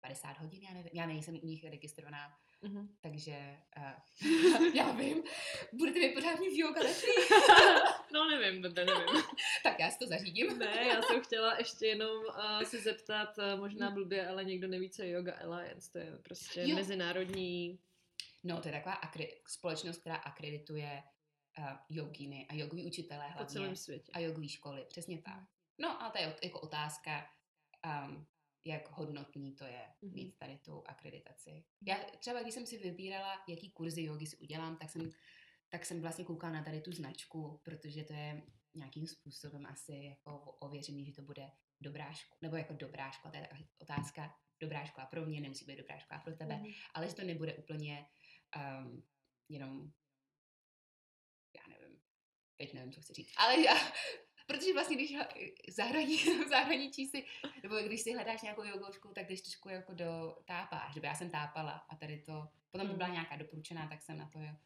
[0.01, 2.96] 50 hodin, já nevím, já nejsem u nich registrovaná, Mhm.
[3.01, 3.92] takže uh,
[4.75, 5.22] já vím,
[5.72, 7.07] budete mi pořád mít yoga lesy,
[8.12, 9.22] no nevím, nevím.
[9.62, 10.59] tak já si to zařídím.
[10.59, 14.90] Ne, já jsem chtěla ještě jenom uh, se zeptat, uh, možná blbě, ale někdo neví,
[14.90, 16.77] co je Yoga Alliance, to je prostě Jo.
[16.77, 17.79] mezinárodní...
[18.44, 21.03] No, to je taková akri- společnost, která akredituje
[21.59, 23.53] uh, joginy a jogový učitelé po hlavně.
[23.53, 24.12] celém světě.
[24.14, 25.44] a jogové školy, přesně tak.
[25.79, 27.27] No a to je jako otázka,
[28.07, 28.27] um,
[28.64, 30.14] jak hodnotný to je Mhm.
[30.14, 31.64] mít tady tu akreditaci.
[31.87, 35.11] Já třeba, když jsem si vybírala, jaký kurzy jogy si udělám, tak jsem,
[35.72, 38.42] tak jsem vlastně koukala na tady tu značku, protože to je
[38.74, 43.38] nějakým způsobem asi jako ověřený, že to bude dobrá škola, nebo jako dobrá škola, to
[43.38, 46.70] je otázka, dobrá škola pro mě, nemusí být dobrá škola pro tebe, Mhm.
[46.94, 48.06] ale že to nebude úplně
[48.56, 49.06] um,
[49.48, 49.92] jenom,
[51.56, 52.00] já nevím,
[52.56, 53.74] teď nevím, co chci říct, ale já,
[54.46, 55.16] protože vlastně, když
[55.68, 57.26] v zahrani, v zahraničí si,
[57.62, 61.30] nebo když si hledáš nějakou jogoušku, tak jdeš trošku jako do tápáš, nebo já jsem
[61.30, 62.98] tápala a tady to, potom to Mm.
[62.98, 64.56] byla nějaká doporučená, tak jsem na to jo, mm,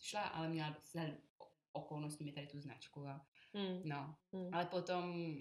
[0.00, 3.80] šla, ale měla vzhledem o- okolností mi tady tu značku a Mm.
[3.88, 4.54] no, Mm.
[4.54, 5.34] ale potom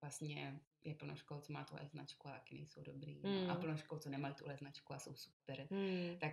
[0.00, 3.20] vlastně je plno škol, co má tuhle značku a taky nejsou dobrý.
[3.22, 3.50] No.
[3.50, 3.60] A Mm.
[3.60, 5.66] plno škol, co nemají tuhle značku a jsou super.
[5.70, 6.18] Mm.
[6.18, 6.32] Tak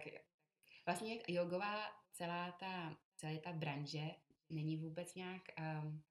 [0.86, 4.08] vlastně jogová celá ta, celá ta branže
[4.50, 5.42] není vůbec nějak...
[5.84, 6.04] Um,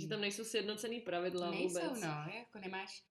[0.00, 2.00] Že tam nejsou sjednocený pravidla nejsou, vůbec.
[2.02, 3.04] no, jako nemáš...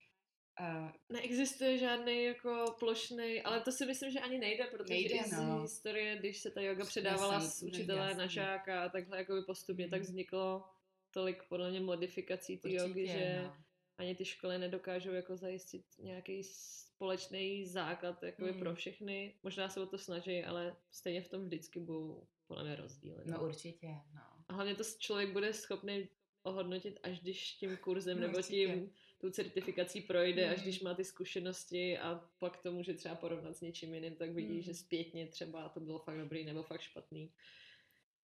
[0.60, 5.24] Uh, Neexistuje žádný jako plošný, ale to si myslím, že ani nejde, protože Nejde, i
[5.24, 5.62] z no.
[5.62, 9.42] historie, když se ta yoga předávala z no, učitele na žáka a takhle jako by
[9.42, 10.08] postupně, tak Mhm.
[10.10, 10.64] vzniklo
[11.12, 13.56] tolik podle mě modifikací té jogy, že no.
[13.98, 18.60] ani ty školy nedokážou jako zajistit nějaký společný základ jakoby Mm.
[18.60, 19.36] pro všechny.
[19.44, 23.24] Možná se o to snaží, ale stejně v tom vždycky budou podle mě rozdíly.
[23.26, 24.22] no určitě, no.
[24.48, 26.10] A hlavně to člověk bude schopný
[26.44, 28.56] ohodnotit, až když tím kurzem No, nebo určitě.
[28.68, 30.64] tím tou certifikací projde, až Mm.
[30.64, 34.54] když má ty zkušenosti a pak to může třeba porovnat s něčím jiným, tak vidí,
[34.56, 34.62] Mm.
[34.62, 37.34] že zpětně třeba to bylo fakt dobrý nebo fakt špatný.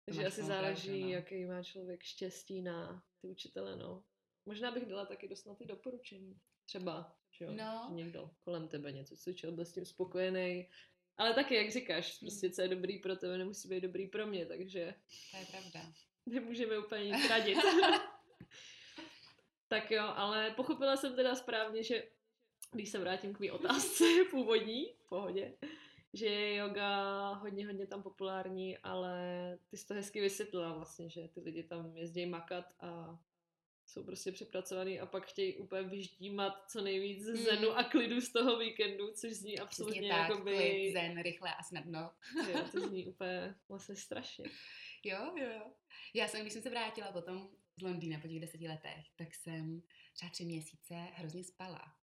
[0.04, 1.09] Takže asi záleží, no.
[1.09, 4.04] jaký má člověk štěstí na ty učitele, no.
[4.46, 6.38] Možná bych dala taky dost na ty doporučení.
[6.66, 7.90] Třeba, že jo, No.
[7.94, 10.68] někdo kolem tebe něco cvičil, byl s tím spokojený.
[11.16, 14.46] Ale taky, jak říkáš, prostě co je dobrý pro tebe, nemusí být dobrý pro mě,
[14.46, 14.94] takže
[15.30, 15.92] To je pravda.
[16.26, 17.59] nemůžeme úplně nic radit.
[19.74, 22.02] tak jo, ale pochopila jsem teda správně, že
[22.72, 25.54] když se vrátím k mý otázce původní, v pohodě,
[26.12, 29.18] že je yoga hodně, hodně tam populární, ale
[29.70, 33.18] ty jsi to hezky vysvětlila vlastně, že ty lidi tam jezdí makat a
[33.87, 37.37] jsou prostě přepracovaný a pak chtějí úplně vyždímat co nejvíc Mm.
[37.37, 40.56] zenu a klidu z toho víkendu, což zní Přesně absolutně tak, jakoby...
[40.56, 42.10] klid, zen, rychle a snadno.
[42.48, 44.44] Jo, to zní úplně vlastně strašně.
[45.04, 45.72] Jo, jo.
[46.14, 49.82] Já jsem, když jsem se vrátila potom z Londýna po těch deseti letech, tak jsem
[50.12, 51.96] třeba tři měsíce hrozně spala.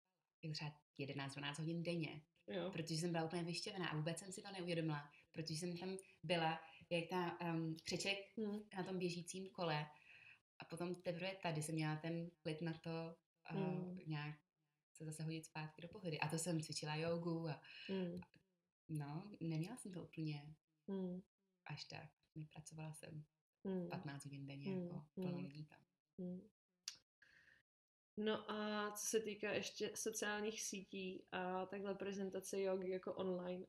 [0.43, 2.71] Jako třeba 11-12 hodin denně, Jo.
[2.71, 6.61] protože jsem byla úplně vyšťavená a vůbec jsem si to neuvědomila, protože jsem tam byla
[6.89, 8.59] jak ta um, křeček Hm.
[8.77, 9.85] na tom běžícím kole
[10.59, 12.89] a potom teprve tady jsem měla ten klid na to
[13.53, 13.99] uh, Mm.
[14.07, 14.35] nějak
[14.93, 16.19] se zase hodit zpátky do pohody.
[16.19, 18.21] A to jsem cvičila jogu a Hm.
[18.89, 20.55] no, neměla jsem to úplně
[20.91, 21.21] Hm.
[21.65, 22.09] až tak.
[22.53, 23.25] Pracovala jsem
[23.67, 23.89] Hm.
[23.89, 25.37] 15 hodin denně, Mm, jako plno mm.
[25.37, 25.79] lidí tam.
[26.19, 26.49] Hmm.
[28.17, 33.65] No a co se týká ještě sociálních sítí a takhle prezentace jogy jako online.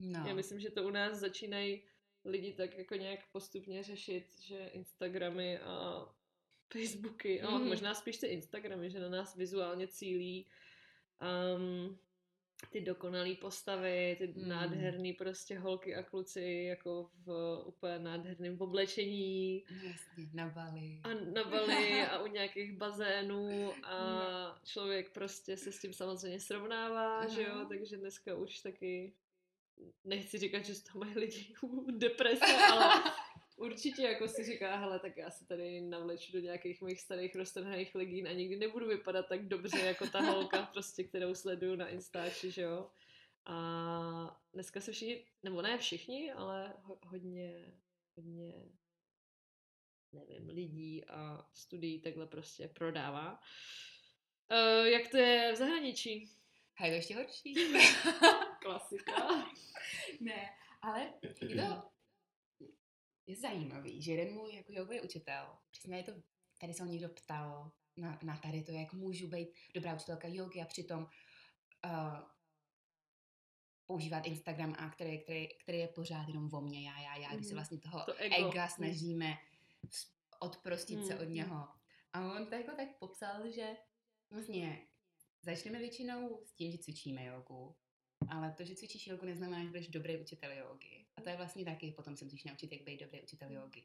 [0.00, 1.82] No, Já myslím, že to u nás začínají
[2.24, 6.06] lidi tak jako nějak postupně řešit, že Instagramy a
[6.72, 7.68] Facebooky, no, Mhm.
[7.68, 10.46] možná spíš ty Instagramy, že na nás vizuálně cílí
[11.56, 11.98] um,
[12.72, 14.48] ty dokonalé postavy, ty Mm.
[14.48, 21.00] nádherný prostě holky a kluci jako v úplně nádherném oblečení jasně, na Bali.
[21.02, 24.54] a na Bali a u nějakých bazénů a No.
[24.64, 29.14] člověk prostě se s tím samozřejmě srovnává, že jo, takže dneska už taky
[30.04, 31.54] nechci říkat, že z toho mají lidi
[31.98, 33.02] deprese, ale
[33.56, 37.94] určitě jako si říká, hele, tak já se tady navleču do nějakých mých starých roztrhaných
[37.94, 42.50] legín a nikdy nebudu vypadat tak dobře jako ta holka, prostě, kterou sleduju na Instači,
[42.50, 42.90] že jo.
[43.44, 47.72] A dneska se všichni, nebo ne všichni, ale ho, hodně,
[48.16, 48.52] hodně
[50.12, 53.40] nevím, lidí a studií takhle prostě prodává.
[54.50, 56.30] Uh, jak to je v zahraničí?
[56.76, 57.54] A je to ještě horší.
[58.60, 59.44] Klasika.
[60.20, 60.50] ne,
[60.82, 61.95] ale je to
[63.26, 66.12] je zajímavý, že jeden můj jako jogový učitel, přesně je to,
[66.60, 70.60] tady se ho někdo ptal na, na tady to, jak můžu být dobrá učitelka jogy
[70.60, 71.02] a přitom
[71.84, 72.18] uh,
[73.86, 77.46] používat Instagram a který, který, který je pořád jenom o mně, já, já, já, když
[77.46, 77.56] se Mhm.
[77.56, 78.48] vlastně toho To ego.
[78.48, 78.70] ega Mm.
[78.70, 79.38] snažíme
[80.40, 81.34] odprostit se Mm, od mm.
[81.34, 81.68] něho.
[82.12, 83.76] A on to jako tak popsal, že
[84.30, 84.86] vlastně
[85.42, 87.76] začneme většinou s tím, že cvičíme jogu,
[88.28, 91.05] ale to, že cvičíš jogu, neznamená, že budeš dobrý učitel jogy.
[91.16, 93.82] A to je vlastně taky, potom se musíš naučit, jak být dobrý učitel jogy.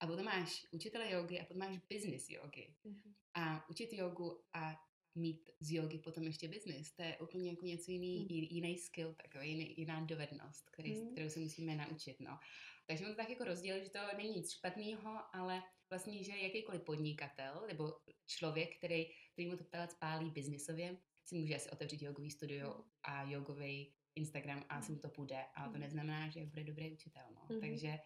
[0.00, 2.74] A potom máš učitele jogy a potom máš business jogy.
[2.84, 3.14] Mhm.
[3.34, 7.90] A učit jogu a mít z jogy potom ještě business, to je úplně jako něco
[7.90, 8.26] jiný, Mm.
[8.30, 11.12] jiný skill, takový jiný, jiná dovednost, který, Mm.
[11.12, 12.20] kterou se musíme naučit.
[12.20, 12.38] No.
[12.86, 16.82] Takže on to tak jako rozdělil, že to není nic špatného, ale vlastně, že jakýkoliv
[16.82, 17.92] podnikatel nebo
[18.26, 22.84] člověk, který, který mu to palec pálí biznisově, si může asi otevřít jogový studio Mm.
[23.02, 25.80] a jogový Instagram a mu to půjde, ale to Mm.
[25.80, 27.22] neznamená, že bude dobrý učitel.
[27.34, 27.46] No.
[27.50, 27.60] Mhm.
[27.60, 27.98] Takže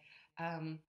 [0.59, 0.79] um,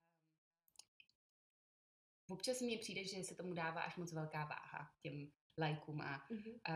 [2.28, 6.44] občas mně přijde, že se tomu dává až moc velká váha těm lajkům a Mhm.
[6.68, 6.74] uh,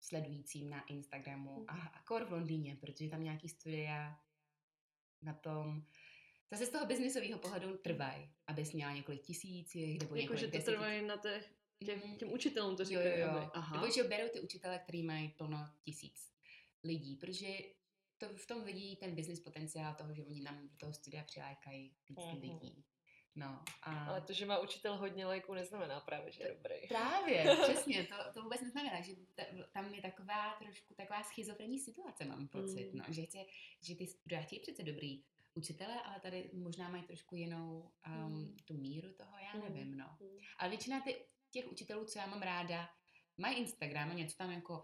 [0.00, 1.64] sledujícím na Instagramu Mhm.
[1.68, 4.20] a, a kor v Londýně, protože tam nějaký studia
[5.22, 5.86] na tom
[6.50, 10.58] zase z toho biznisového pohledu trvají, abys měla několik tisíc jich, nebo Jako, několik že
[10.58, 11.54] to trvají na těch,
[11.86, 12.16] těm, Mhm.
[12.16, 13.20] těm učitelům, to Jo, říkají.
[13.20, 13.50] jo, aby- jo.
[13.54, 13.76] Aha.
[13.80, 16.33] Nebo že berou ty učitele, který mají plno tisíc
[16.84, 17.58] lidí, protože
[18.18, 21.96] to v tom vidí ten business potenciál toho, že oni nám do toho studia přilákají
[22.08, 22.40] víc Mhm.
[22.40, 22.84] lidí.
[23.36, 24.06] No, a...
[24.06, 26.74] Ale to, že má učitel hodně lajků, neznamená právě, že je dobrý.
[26.88, 29.42] Právě, přesně, to, to vůbec neznamená, že ta,
[29.72, 32.98] tam je taková trošku taková schizofrenní situace, mám pocit, Mm.
[32.98, 33.38] no, že, chce,
[33.82, 38.56] že ty studenti přece dobrý učitele, ale tady možná mají trošku jinou um, Mm.
[38.64, 39.60] tu míru toho, já Mm.
[39.74, 40.16] nevím, no.
[40.20, 40.38] Mm.
[40.58, 42.90] Ale většina ty, těch učitelů, co já mám ráda,
[43.36, 44.82] mají Instagram a něco tam jako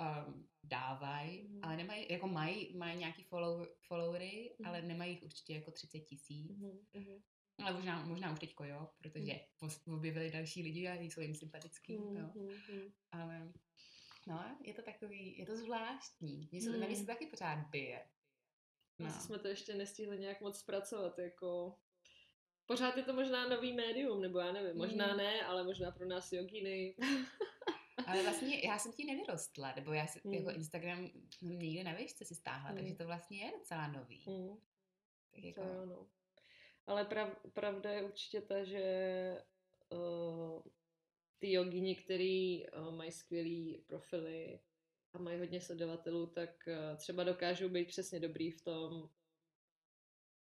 [0.00, 1.60] um, dávají, Mhm.
[1.64, 4.68] ale nemají, jako mají, mají nějaký follow, followery, Mhm.
[4.68, 6.58] ale nemají jich určitě jako 30 tisíc.
[6.58, 7.22] Mhm, mhm.
[7.58, 11.92] Ale možná, možná už teďko jo, protože pos- objevili další lidi a jsou jim sympatický.
[11.94, 12.00] Jo.
[12.10, 12.92] Mhm, mhm.
[13.12, 13.52] Ale
[14.26, 16.48] no, je to takový, je to zvláštní.
[16.52, 16.80] Mně se, Hmm.
[16.80, 18.08] na mě se to taky pořád bije.
[18.98, 19.06] No.
[19.08, 21.78] Asi jsme to ještě nestihli nějak moc zpracovat, jako...
[22.66, 25.16] Pořád je to možná nový médium, nebo já nevím, možná Mm.
[25.16, 26.96] ne, ale možná pro nás jogíny.
[28.08, 30.34] Ale vlastně já jsem ti nevyrostla, nebo já si, Hmm.
[30.34, 32.96] jako Instagram jsem někde na výšce si stáhla, takže Hmm.
[32.96, 34.24] to vlastně je docela nový.
[34.28, 34.56] Mm.
[35.34, 36.06] Tak To jako, jo, no.
[36.86, 38.82] Ale prav, pravda je určitě ta, že
[39.88, 40.62] uh,
[41.38, 44.60] ty jogini, který uh, mají skvělý profily
[45.12, 49.10] a mají hodně sledovatelů, tak uh, třeba dokážou být přesně dobrý v tom.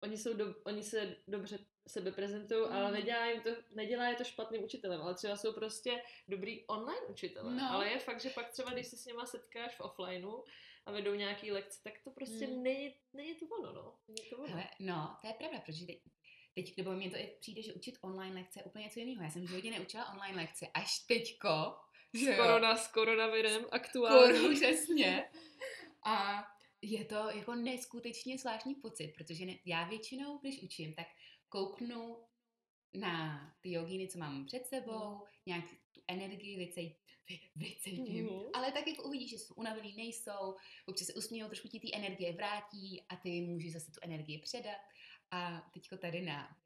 [0.05, 2.93] Oni, jsou do, oni se dobře sebe prezentují, ale Mm.
[2.93, 7.53] nedělá, jim to, nedělá je to špatným učitelem, ale třeba jsou prostě dobrý online učitelé.
[7.53, 7.67] No.
[7.71, 10.43] Ale je fakt, že pak třeba, když se s něma setkáš v offlineu
[10.85, 12.63] a vedou nějaký lekce, tak to prostě Mm.
[12.63, 13.95] není, není to ono, no.
[14.07, 14.47] Není to ono.
[14.47, 16.01] hele, no, to je pravda, protože teď,
[16.55, 19.23] teď nebo mně to i přijde, že učit online lekce je úplně něco jiného.
[19.23, 21.75] Já jsem v životě neučila online lekce, až teďko,
[22.13, 24.39] že s, korona, s koronavirem aktuálně.
[24.39, 25.29] Koru, přesně.
[26.03, 26.43] A
[26.91, 31.07] je to jako neskutečně zvláštní pocit, protože ne, já většinou, když učím, tak
[31.49, 32.17] kouknu
[32.93, 36.95] na ty jogíny, co mám před sebou, nějak tu energii vycej,
[37.29, 38.25] vy, vycítím.
[38.25, 38.43] Mhm.
[38.53, 42.33] Ale tak jako uvidíš, že jsou unavený, nejsou, občas se usmějou, trošku ti ty energie
[42.33, 44.77] vrátí a ty můžeš zase tu energii předat.
[45.31, 46.57] A teďko tady na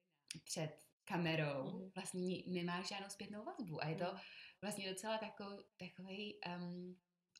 [0.43, 0.71] před
[1.05, 1.91] kamerou Mhm.
[1.95, 4.17] vlastně nemáš žádnou zpětnou vazbu a je to Mhm.
[4.61, 6.99] vlastně docela takový, takový um,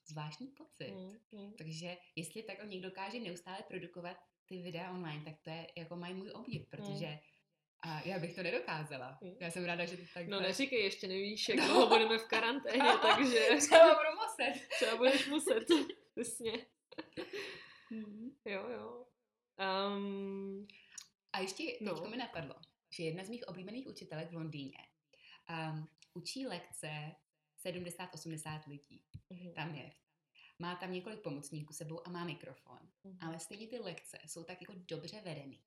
[0.10, 0.92] zvláštní pocit.
[0.92, 1.54] Mm, mm.
[1.58, 6.14] Takže jestli takhle někdo dokáže neustále produkovat ty videa online, tak to je jako mají
[6.14, 7.20] můj obdiv, protože
[7.82, 9.18] a já bych to nedokázala.
[9.22, 9.36] Mm.
[9.40, 12.84] Já jsem ráda, že to tak No neříkej, ještě nevíš, jak dlouho budeme v karanténě,
[13.02, 14.68] takže Třeba budu muset.
[14.76, 15.66] třeba budeš muset.
[16.16, 16.52] Přesně.
[18.46, 19.06] Jo, jo.
[19.96, 20.68] Um,
[21.34, 21.94] A ještě No.
[21.94, 22.56] teďko mi napadlo,
[22.94, 24.78] že jedna z mých oblíbených učitelek v Londýně
[25.50, 26.90] um, učí lekce
[27.66, 29.04] 70-80 lidí.
[29.30, 29.54] Mhm.
[29.54, 29.92] Tam je.
[30.60, 32.80] Má tam několik pomocníků sebou a má mikrofon.
[33.04, 33.18] Mhm.
[33.22, 35.62] Ale stejně ty lekce jsou tak jako dobře vedený,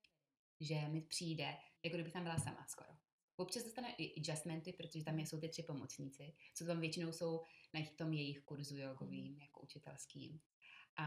[0.59, 2.89] že mi přijde, jako kdyby tam byla sama skoro.
[3.35, 7.81] Občas dostane i adjustmenty, protože tam jsou ty tři pomocníci, co tam většinou jsou na
[7.95, 10.41] tom jejich kurzu jogovým, jako učitelským.
[10.97, 11.05] A,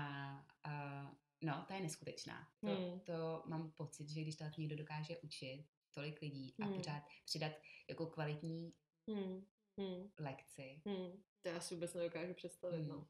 [0.65, 1.03] a
[1.43, 2.49] no, to je neskutečná.
[2.61, 3.01] To, Hmm.
[3.01, 6.75] to mám pocit, že když tak někdo dokáže učit tolik lidí a Hmm.
[6.77, 7.53] pořád přidat
[7.89, 8.75] jako kvalitní
[9.09, 9.47] Hmm.
[9.79, 10.11] Hmm.
[10.19, 10.83] lekci.
[10.87, 11.23] Hmm.
[11.43, 12.89] To já si vůbec nedokážu představit, Hmm.
[12.89, 13.09] no.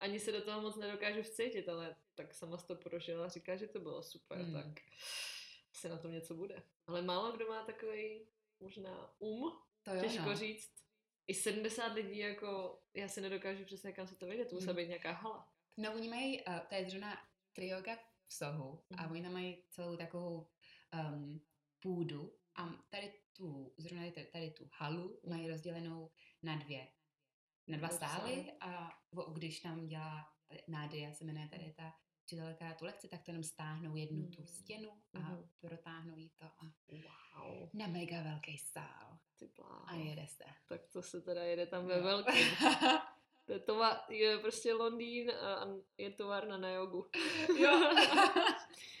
[0.00, 3.66] Ani se do toho moc nedokážu vcítit, ale tak sama to prožila a říká, že
[3.66, 4.52] to bylo super, Hmm.
[4.52, 4.66] tak
[5.74, 6.62] asi na tom něco bude.
[6.86, 8.26] Ale málo kdo má takový
[8.60, 10.36] možná um, To jo, těžko no.
[10.36, 10.72] říct.
[11.26, 14.82] I 70 lidí, jako já si nedokážu přesně kam se to vyjde, to musela Hmm.
[14.82, 15.52] být nějaká hala.
[15.76, 17.18] No, oni mají, uh, to je zrovna
[17.52, 19.12] trioga v Sohu a Mhm.
[19.12, 20.46] oni tam mají celou takovou
[20.94, 21.40] um,
[21.80, 26.10] půdu a tady tu, zrovna tady, tu halu mají rozdělenou
[26.42, 26.88] na dvě,
[27.66, 28.52] na dva sály sály.
[28.60, 28.90] a
[29.32, 30.32] když tam dělá
[30.68, 34.46] Nádia, se jmenuje tady ta učitelka tu lekci, tak to jenom stáhnou jednu tu Mhm.
[34.48, 35.48] stěnu a Mhm.
[35.60, 36.72] protáhnou jí to a
[37.38, 39.50] Wow, na mega velký sál ty
[39.86, 40.44] a jede se.
[40.68, 42.02] Tak to se teda jede tam ve No.
[42.02, 42.34] velkém.
[43.46, 45.66] To je, tova, je prostě Londýn a a
[45.98, 47.10] je továrna na jogu.
[47.58, 47.92] jo.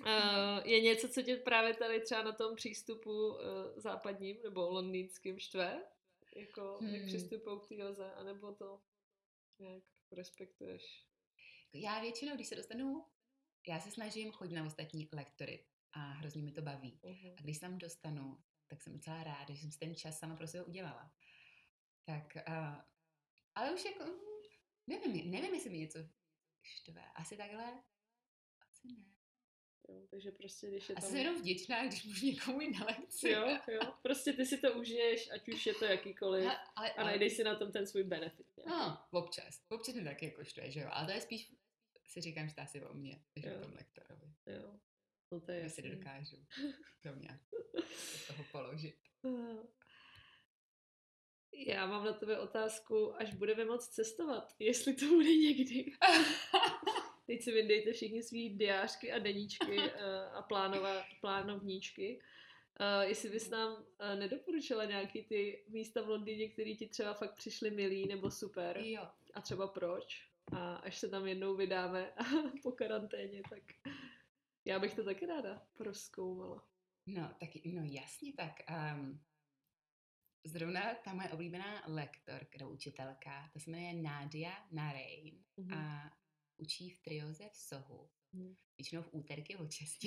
[0.00, 3.38] Uh, je něco, co tě právě tady třeba na tom přístupu uh,
[3.76, 5.84] západním nebo londýnským štve?
[6.36, 6.94] Jako, hmm.
[6.94, 8.82] jak přistupují k té joze, anebo to
[9.58, 9.82] nějak
[10.12, 11.06] respektuješ?
[11.72, 13.06] Já většinou, když se dostanu,
[13.68, 17.00] já se snažím chodit na ostatní lektory a hrozně mi to baví.
[17.02, 17.34] Uh-huh.
[17.38, 20.36] A když se tam dostanu, tak jsem docela ráda, že jsem si ten čas sama
[20.36, 21.12] pro sebe udělala.
[22.04, 22.76] Tak, uh,
[23.54, 24.18] ale už jako, mm,
[24.86, 25.98] nevím, nevím, jestli mi něco
[26.62, 27.04] štve.
[27.14, 27.82] Asi takhle,
[28.68, 29.07] asi ne.
[29.88, 31.04] Jo, takže prostě, když je tam...
[31.04, 33.30] jsem jenom vděčná, když můžu někomu jít na lekci.
[33.30, 36.44] Jo, jo, prostě ty si to užiješ, ať už je to jakýkoliv.
[36.46, 38.46] Ale, ale, A najdeš si na tom ten svůj benefit.
[38.56, 38.70] nějaký.
[38.70, 39.62] No, občas.
[39.68, 40.88] Občas mi taky jako štve, že jo.
[40.92, 41.52] Ale to je spíš,
[42.06, 43.52] si říkám, že to asi o mně, než Jo.
[43.58, 44.34] o tom lektorovi.
[44.46, 44.78] Jo.
[45.32, 46.36] No to je Já si dokážu
[47.02, 47.10] to
[47.96, 48.96] z toho položit.
[51.66, 55.92] Já mám na tebe otázku, až budeme moc cestovat, jestli to bude někdy.
[57.28, 62.20] Teď si vydejte všichni svý diářky a deníčky eh, a plánova, plánovníčky.
[62.80, 67.34] Uh, jestli bys nám uh, nedoporučila nějaký ty místa v Londýně, které ti třeba fakt
[67.34, 70.28] přišly milý nebo super Jo, a třeba proč.
[70.52, 72.12] A až se tam jednou vydáme
[72.62, 73.62] po karanténě, tak
[74.64, 76.64] já bych to taky ráda proskoumala.
[77.06, 79.20] No, tak, no jasně, tak um,
[80.44, 85.74] zrovna ta moje oblíbená lektorka, nebo učitelka, ta se jmenuje Nadia Narein Mhm.
[85.74, 86.10] a
[86.58, 88.10] učí v trioze v Sohu.
[88.32, 88.56] Mhm.
[88.78, 89.98] Většinou v úterky od 6.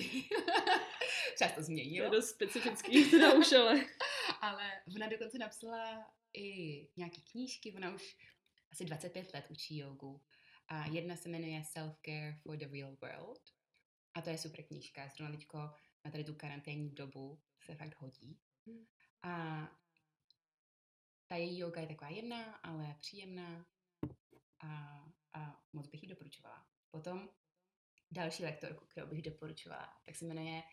[1.37, 2.09] Často To je změnilo.
[2.09, 3.85] dost specifický teda už, ale...
[4.41, 6.47] Ale ona dokonce napsala i
[6.97, 8.17] nějaký knížky, ona už
[8.71, 10.21] asi 25 let učí jogu.
[10.67, 13.41] A jedna se jmenuje Self-Care for the Real World.
[14.13, 15.57] A to je super knížka, zrovna teďko
[16.05, 18.39] na tady tu karanténní dobu se fakt hodí.
[18.67, 18.85] Hmm.
[19.23, 19.67] A
[21.27, 23.65] ta její yoga je taková jemná, ale příjemná
[24.63, 24.99] a,
[25.33, 26.67] a moc bych ji doporučovala.
[26.91, 27.29] Potom
[28.11, 30.63] další lektorku, kterou bych doporučovala, tak se jmenuje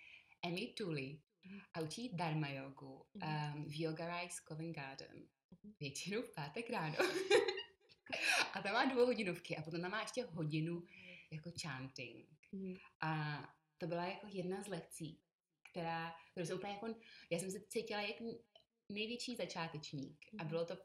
[0.42, 1.60] Emmy Tooley Mhm.
[1.74, 5.28] a učí Dharma jogu um, v Yoga Rise Covent Garden.
[5.50, 5.74] Mhm.
[5.80, 6.96] Většinou v pátek ráno.
[8.52, 10.82] a tam má dvouhodinovky a potom tam má ještě hodinu
[11.30, 12.28] jako chanting.
[12.52, 12.76] Mhm.
[13.00, 13.38] A
[13.78, 15.20] to byla jako jedna z lekcí,
[15.70, 16.94] která, kterou jsem úplně jako,
[17.30, 18.16] já jsem se cítila jak
[18.88, 20.26] největší začátečník.
[20.38, 20.78] A bylo to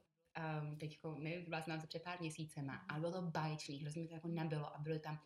[0.61, 4.07] um, teďko, nevím, byla jsem tam před pár měsícema, ale bylo to báječný, hrozně mi
[4.07, 5.19] to jako nabilo a byly tam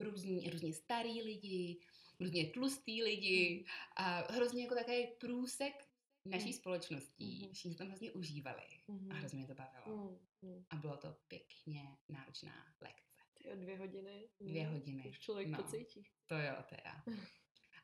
[0.00, 1.80] různí, různě starý lidi,
[2.20, 3.64] různě tlustý lidi
[3.96, 5.88] a hrozně jako takový průsek
[6.24, 6.52] naší Mhm.
[6.52, 7.40] společností.
[7.42, 7.52] Mhm.
[7.54, 9.12] Všichni to tam hrozně užívali Mhm.
[9.12, 9.96] a hrozně mě to bavilo.
[9.96, 10.18] Mm,
[10.50, 10.64] mm.
[10.70, 13.02] A bylo to pěkně náročná lekce.
[13.42, 14.28] Ty dvě hodiny.
[14.40, 15.62] Dvě Mm, hodiny, Už člověk no.
[15.62, 16.08] pocítí.
[16.26, 17.02] To jo, teda.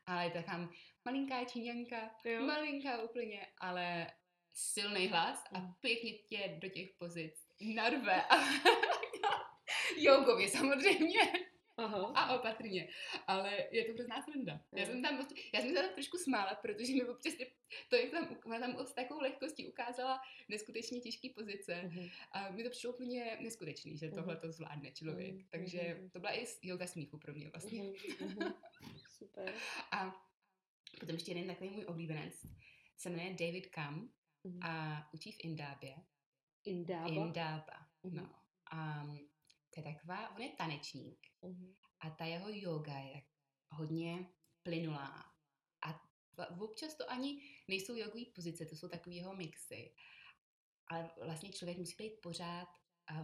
[0.05, 0.69] Ale je to tam
[1.05, 2.45] malinká číňanka, Jo.
[2.45, 4.07] malinká úplně, ale
[4.55, 5.73] silný hlas a Mm.
[5.81, 8.23] pěkně tě do těch pozic narve.
[9.97, 11.19] Jogově samozřejmě
[11.77, 12.11] Aha.
[12.15, 12.87] a opatrně,
[13.27, 14.61] ale je to hrozná sranda.
[14.75, 17.33] Já jsem tam, já jsem se tam trošku smála, protože mi občas
[17.89, 22.09] to, jak tam, ona tam s takovou lehkostí ukázala neskutečně těžké pozice Mhm.
[22.31, 24.15] a mi to přišlo úplně neskutečný, že Mhm.
[24.15, 25.33] tohle to zvládne člověk.
[25.33, 27.83] Mhm, Takže to byla i yoga smíchu pro mě vlastně.
[28.19, 28.53] Mhm.
[29.17, 29.53] Super.
[29.91, 30.25] A
[30.99, 32.33] potom ještě jeden takový můj oblíbenec
[32.97, 34.09] se jmenuje David Kam.
[34.61, 35.95] A učí v Indábě.
[36.63, 37.07] Indába.
[37.07, 38.35] Indába, no.
[38.71, 39.05] A
[39.73, 41.75] to je taková, on je tanečník Mhm.
[41.99, 43.21] a ta jeho yoga je
[43.69, 44.29] hodně
[44.63, 45.25] plynulá
[45.85, 46.01] a
[46.59, 49.93] občas to ani nejsou jogové pozice, to jsou takový jeho mixy.
[50.87, 52.67] Ale vlastně člověk musí být pořád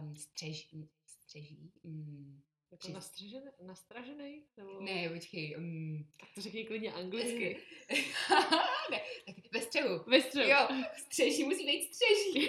[0.00, 0.74] um, střež,
[1.06, 1.72] střeží.
[1.82, 2.42] Mm,
[2.72, 4.46] jako nastražený, nastražený?
[4.56, 4.80] Nebo...
[4.80, 5.56] Ne, počkej.
[5.56, 7.62] Um, tak to řekni klidně anglicky.
[8.92, 10.04] ne, tak ve střehu.
[10.06, 10.50] Ve střehu.
[10.50, 12.48] Jo, střeží musí být střeží.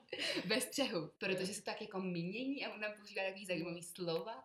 [0.44, 4.44] ve střehu, protože se tak jako mění a on tam používá takový zajímavý slova.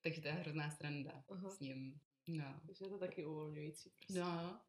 [0.00, 2.00] Takže to je hrozná stranda s ním.
[2.28, 2.60] No.
[2.66, 3.90] Takže je to taky uvolňující.
[3.90, 4.20] Prostě.
[4.20, 4.60] No.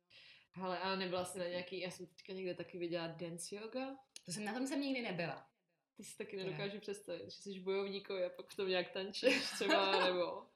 [0.56, 3.96] Ale a nebyla jsi na nějaký, já jsem teďka někde taky viděla dance yoga.
[4.26, 5.50] To jsem na tom jsem nikdy nebyla.
[5.98, 10.06] Ty si taky nedokážu představit, že jsi bojovníkový a pak v tom nějak tančíš třeba,
[10.06, 10.48] nebo...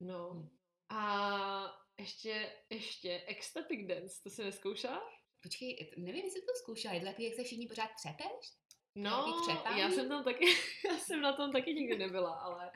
[0.00, 0.30] No.
[0.34, 0.48] Hm.
[0.88, 5.02] A ještě, ještě ecstatic dance, to si neskoušela?
[5.42, 8.52] Počkej, nevím, jestli to zkoušela, je to takový, jak se všichni pořád třepeš?
[8.94, 9.44] No,
[9.76, 10.46] já jsem tam taky,
[10.90, 12.70] já jsem na tom taky nikdy nebyla, ale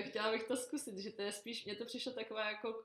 [0.00, 2.82] chtěla bych to zkusit, že to je spíš, mně to přišlo taková jako uh,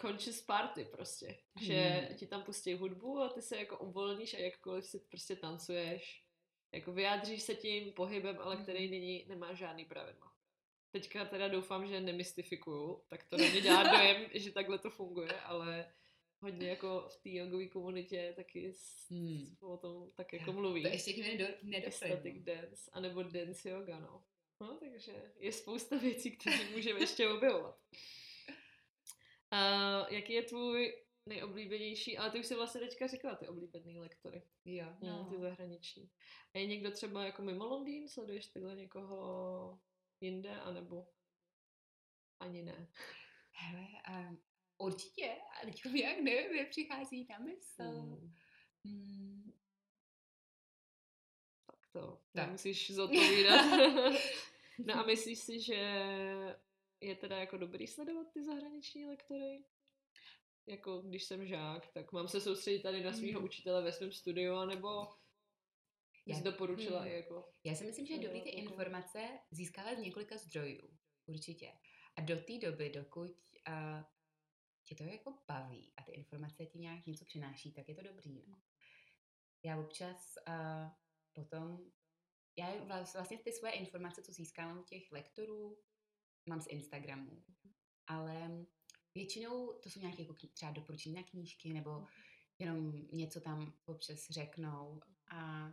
[0.00, 2.16] conscious party prostě, že hmm.
[2.16, 6.24] ti tam pustí hudbu a ty se jako uvolníš a jakkoliv si prostě tancuješ,
[6.72, 8.90] jako vyjádříš se tím pohybem, ale který hmm.
[8.90, 10.31] není, nemá žádný pravidla.
[10.92, 15.40] Teďka teda doufám, že nemystifikuju, tak to na mě dělá dojem, že takhle to funguje,
[15.40, 15.92] ale
[16.40, 18.74] hodně jako v té jogové komunitě taky
[19.10, 19.56] hmm.
[19.60, 20.82] o tom tak jako mluví.
[20.82, 21.16] To ještě k
[21.62, 24.24] mě Static dance, anebo dance yoga, no.
[24.60, 27.78] No, takže je spousta věcí, které můžeme ještě objevovat.
[29.52, 34.42] Uh, jaký je tvůj nejoblíbenější, ale ty už si vlastně teďka řekla ty oblíbený lektory.
[34.64, 35.28] Jo, no.
[35.30, 36.10] Ty zahraniční.
[36.54, 38.08] A je někdo třeba jako mimo Londýn?
[38.08, 39.80] Sleduješ takhle někoho
[40.22, 41.08] jinde, anebo
[42.40, 42.92] ani ne?
[43.52, 44.42] Hele, um,
[44.78, 47.82] určitě, ale teď jak nevím, nepřichází na mysl.
[47.82, 48.34] Hmm.
[48.84, 49.52] Hmm.
[51.66, 52.50] Tak to, tak.
[52.50, 53.66] musíš zodpovídat.
[54.86, 56.04] no a myslíš si, že
[57.00, 59.64] je teda jako dobrý sledovat ty zahraniční lektory?
[60.66, 63.44] Jako když jsem žák, tak mám se soustředit tady na svého hmm.
[63.44, 65.08] učitele ve svém studiu, anebo
[66.26, 67.10] já, jsi doporučila hmm.
[67.10, 67.52] jako...
[67.64, 70.98] Já si myslím, že je dobrý ty informace získávat z několika zdrojů.
[71.26, 71.72] Určitě.
[72.16, 73.30] A do té doby, dokud
[73.68, 74.02] uh,
[74.84, 78.44] tě to jako baví a ty informace ti nějak něco přináší, tak je to dobrý.
[78.48, 78.62] No.
[79.64, 80.88] Já občas uh,
[81.32, 81.78] potom,
[82.58, 85.78] já vlastně ty svoje informace, co získám u těch lektorů,
[86.48, 87.44] mám z Instagramu,
[88.06, 88.66] ale
[89.14, 92.06] většinou to jsou nějaké jako třeba doporučení na knížky nebo
[92.58, 95.00] jenom něco tam občas řeknou
[95.30, 95.72] a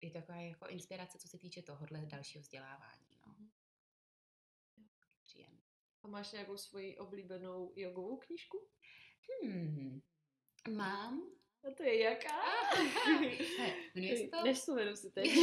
[0.00, 3.06] je taková jako inspirace, co se týče tohohle dalšího vzdělávání.
[3.26, 3.34] No.
[5.24, 5.62] Příjemné.
[6.02, 8.68] A máš nějakou svoji oblíbenou jogovou knížku?
[9.42, 10.02] Hmm,
[10.76, 11.22] mám.
[11.64, 12.42] A to je jaká?
[13.94, 14.44] jmenuje se to...
[14.44, 15.30] Nevzpomenu si teď.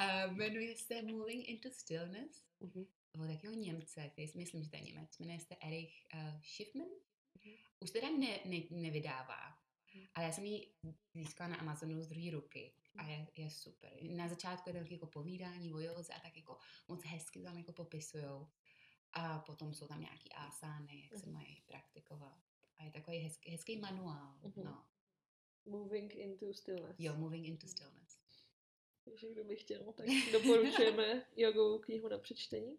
[0.00, 2.44] uh, jmenuje se Moving into Stillness.
[2.60, 2.86] Uh-huh.
[3.14, 5.18] Od takového Němce, který myslím, že to je Němec.
[5.18, 6.86] Jmenuje se Erich uh, Schiffman.
[6.86, 7.58] Uh-huh.
[7.80, 9.60] Už teda ne, ne, nevydává.
[10.14, 10.74] Ale já jsem ji
[11.14, 14.02] získala na Amazonu z druhé ruky a je, je super.
[14.02, 16.56] Na začátku je to jako povídání o joze a tak jako
[16.88, 18.48] moc hezky tam jako popisujou.
[19.12, 21.34] A potom jsou tam nějaký ásány, jak se mhm.
[21.34, 22.38] mají praktikovat.
[22.78, 24.38] A je takový hezký, hezký manuál.
[24.42, 24.64] Uh-huh.
[24.64, 24.86] No.
[25.66, 26.96] Moving into stillness.
[26.98, 28.20] Jo, Moving into stillness.
[29.04, 32.78] Takže kdo by chtěl, tak doporučujeme jogovou knihu na přečtení.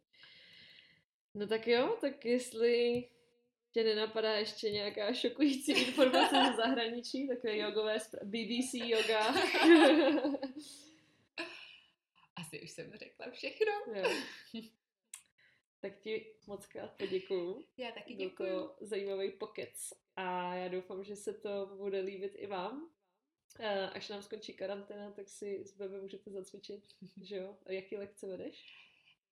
[1.33, 3.09] No tak jo, tak jestli
[3.71, 9.27] tě nenapadá ještě nějaká šokující informace ze zahraničí, takové jogové spra- BBC yoga.
[12.35, 13.71] Asi už jsem řekla všechno.
[13.93, 14.09] Jo.
[15.81, 17.65] Tak ti moc krát poděkuju.
[17.77, 18.49] Já taky děkuju.
[18.49, 22.89] Byl to zajímavý pokec a já doufám, že se to bude líbit i vám.
[23.93, 26.87] Až nám skončí karanténa, tak si s Bebe můžete zacvičit,
[27.21, 27.57] že jo?
[27.65, 28.87] A jaký lekce vedeš?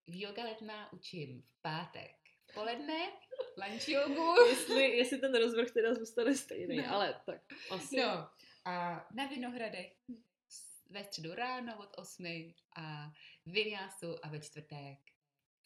[0.08, 2.19] V yoga letná učím v pátek.
[2.50, 3.12] V poledne
[3.58, 4.46] lunch jogu.
[4.50, 6.92] jestli, jestli ten rozvrh teda zůstane stejný, no.
[6.92, 7.42] ale tak
[7.72, 7.98] asi.
[7.98, 8.30] No.
[8.66, 9.94] A na Vinohradech
[10.90, 12.26] ve středu ráno od 8
[12.76, 13.12] a
[13.46, 14.98] v Viniasu a ve čtvrtek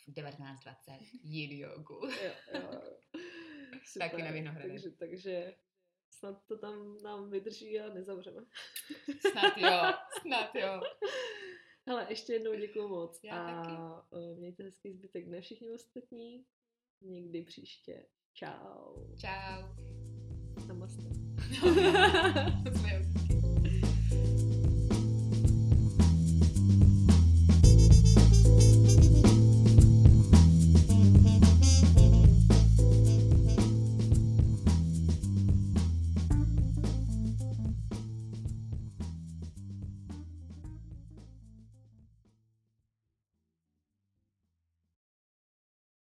[0.06, 0.92] 1920
[1.24, 2.08] yin jogu.
[2.24, 2.82] jo, jo.
[3.86, 4.82] Super, Taky na Vinohradech.
[4.82, 5.56] Takže, takže
[6.12, 8.46] snad to tam nám vydrží a nezavřeme.
[9.32, 10.82] snad jo, snad jo.
[11.88, 13.20] Hele, ještě jednou děkuji moc.
[13.24, 13.74] Já a taky.
[13.74, 16.46] E, mějte hezký zbytek dne všichni ostatní.
[17.04, 18.06] Někdy příště.
[18.34, 19.16] Čau.
[19.18, 19.64] Čau.
[20.68, 21.10] Namaste.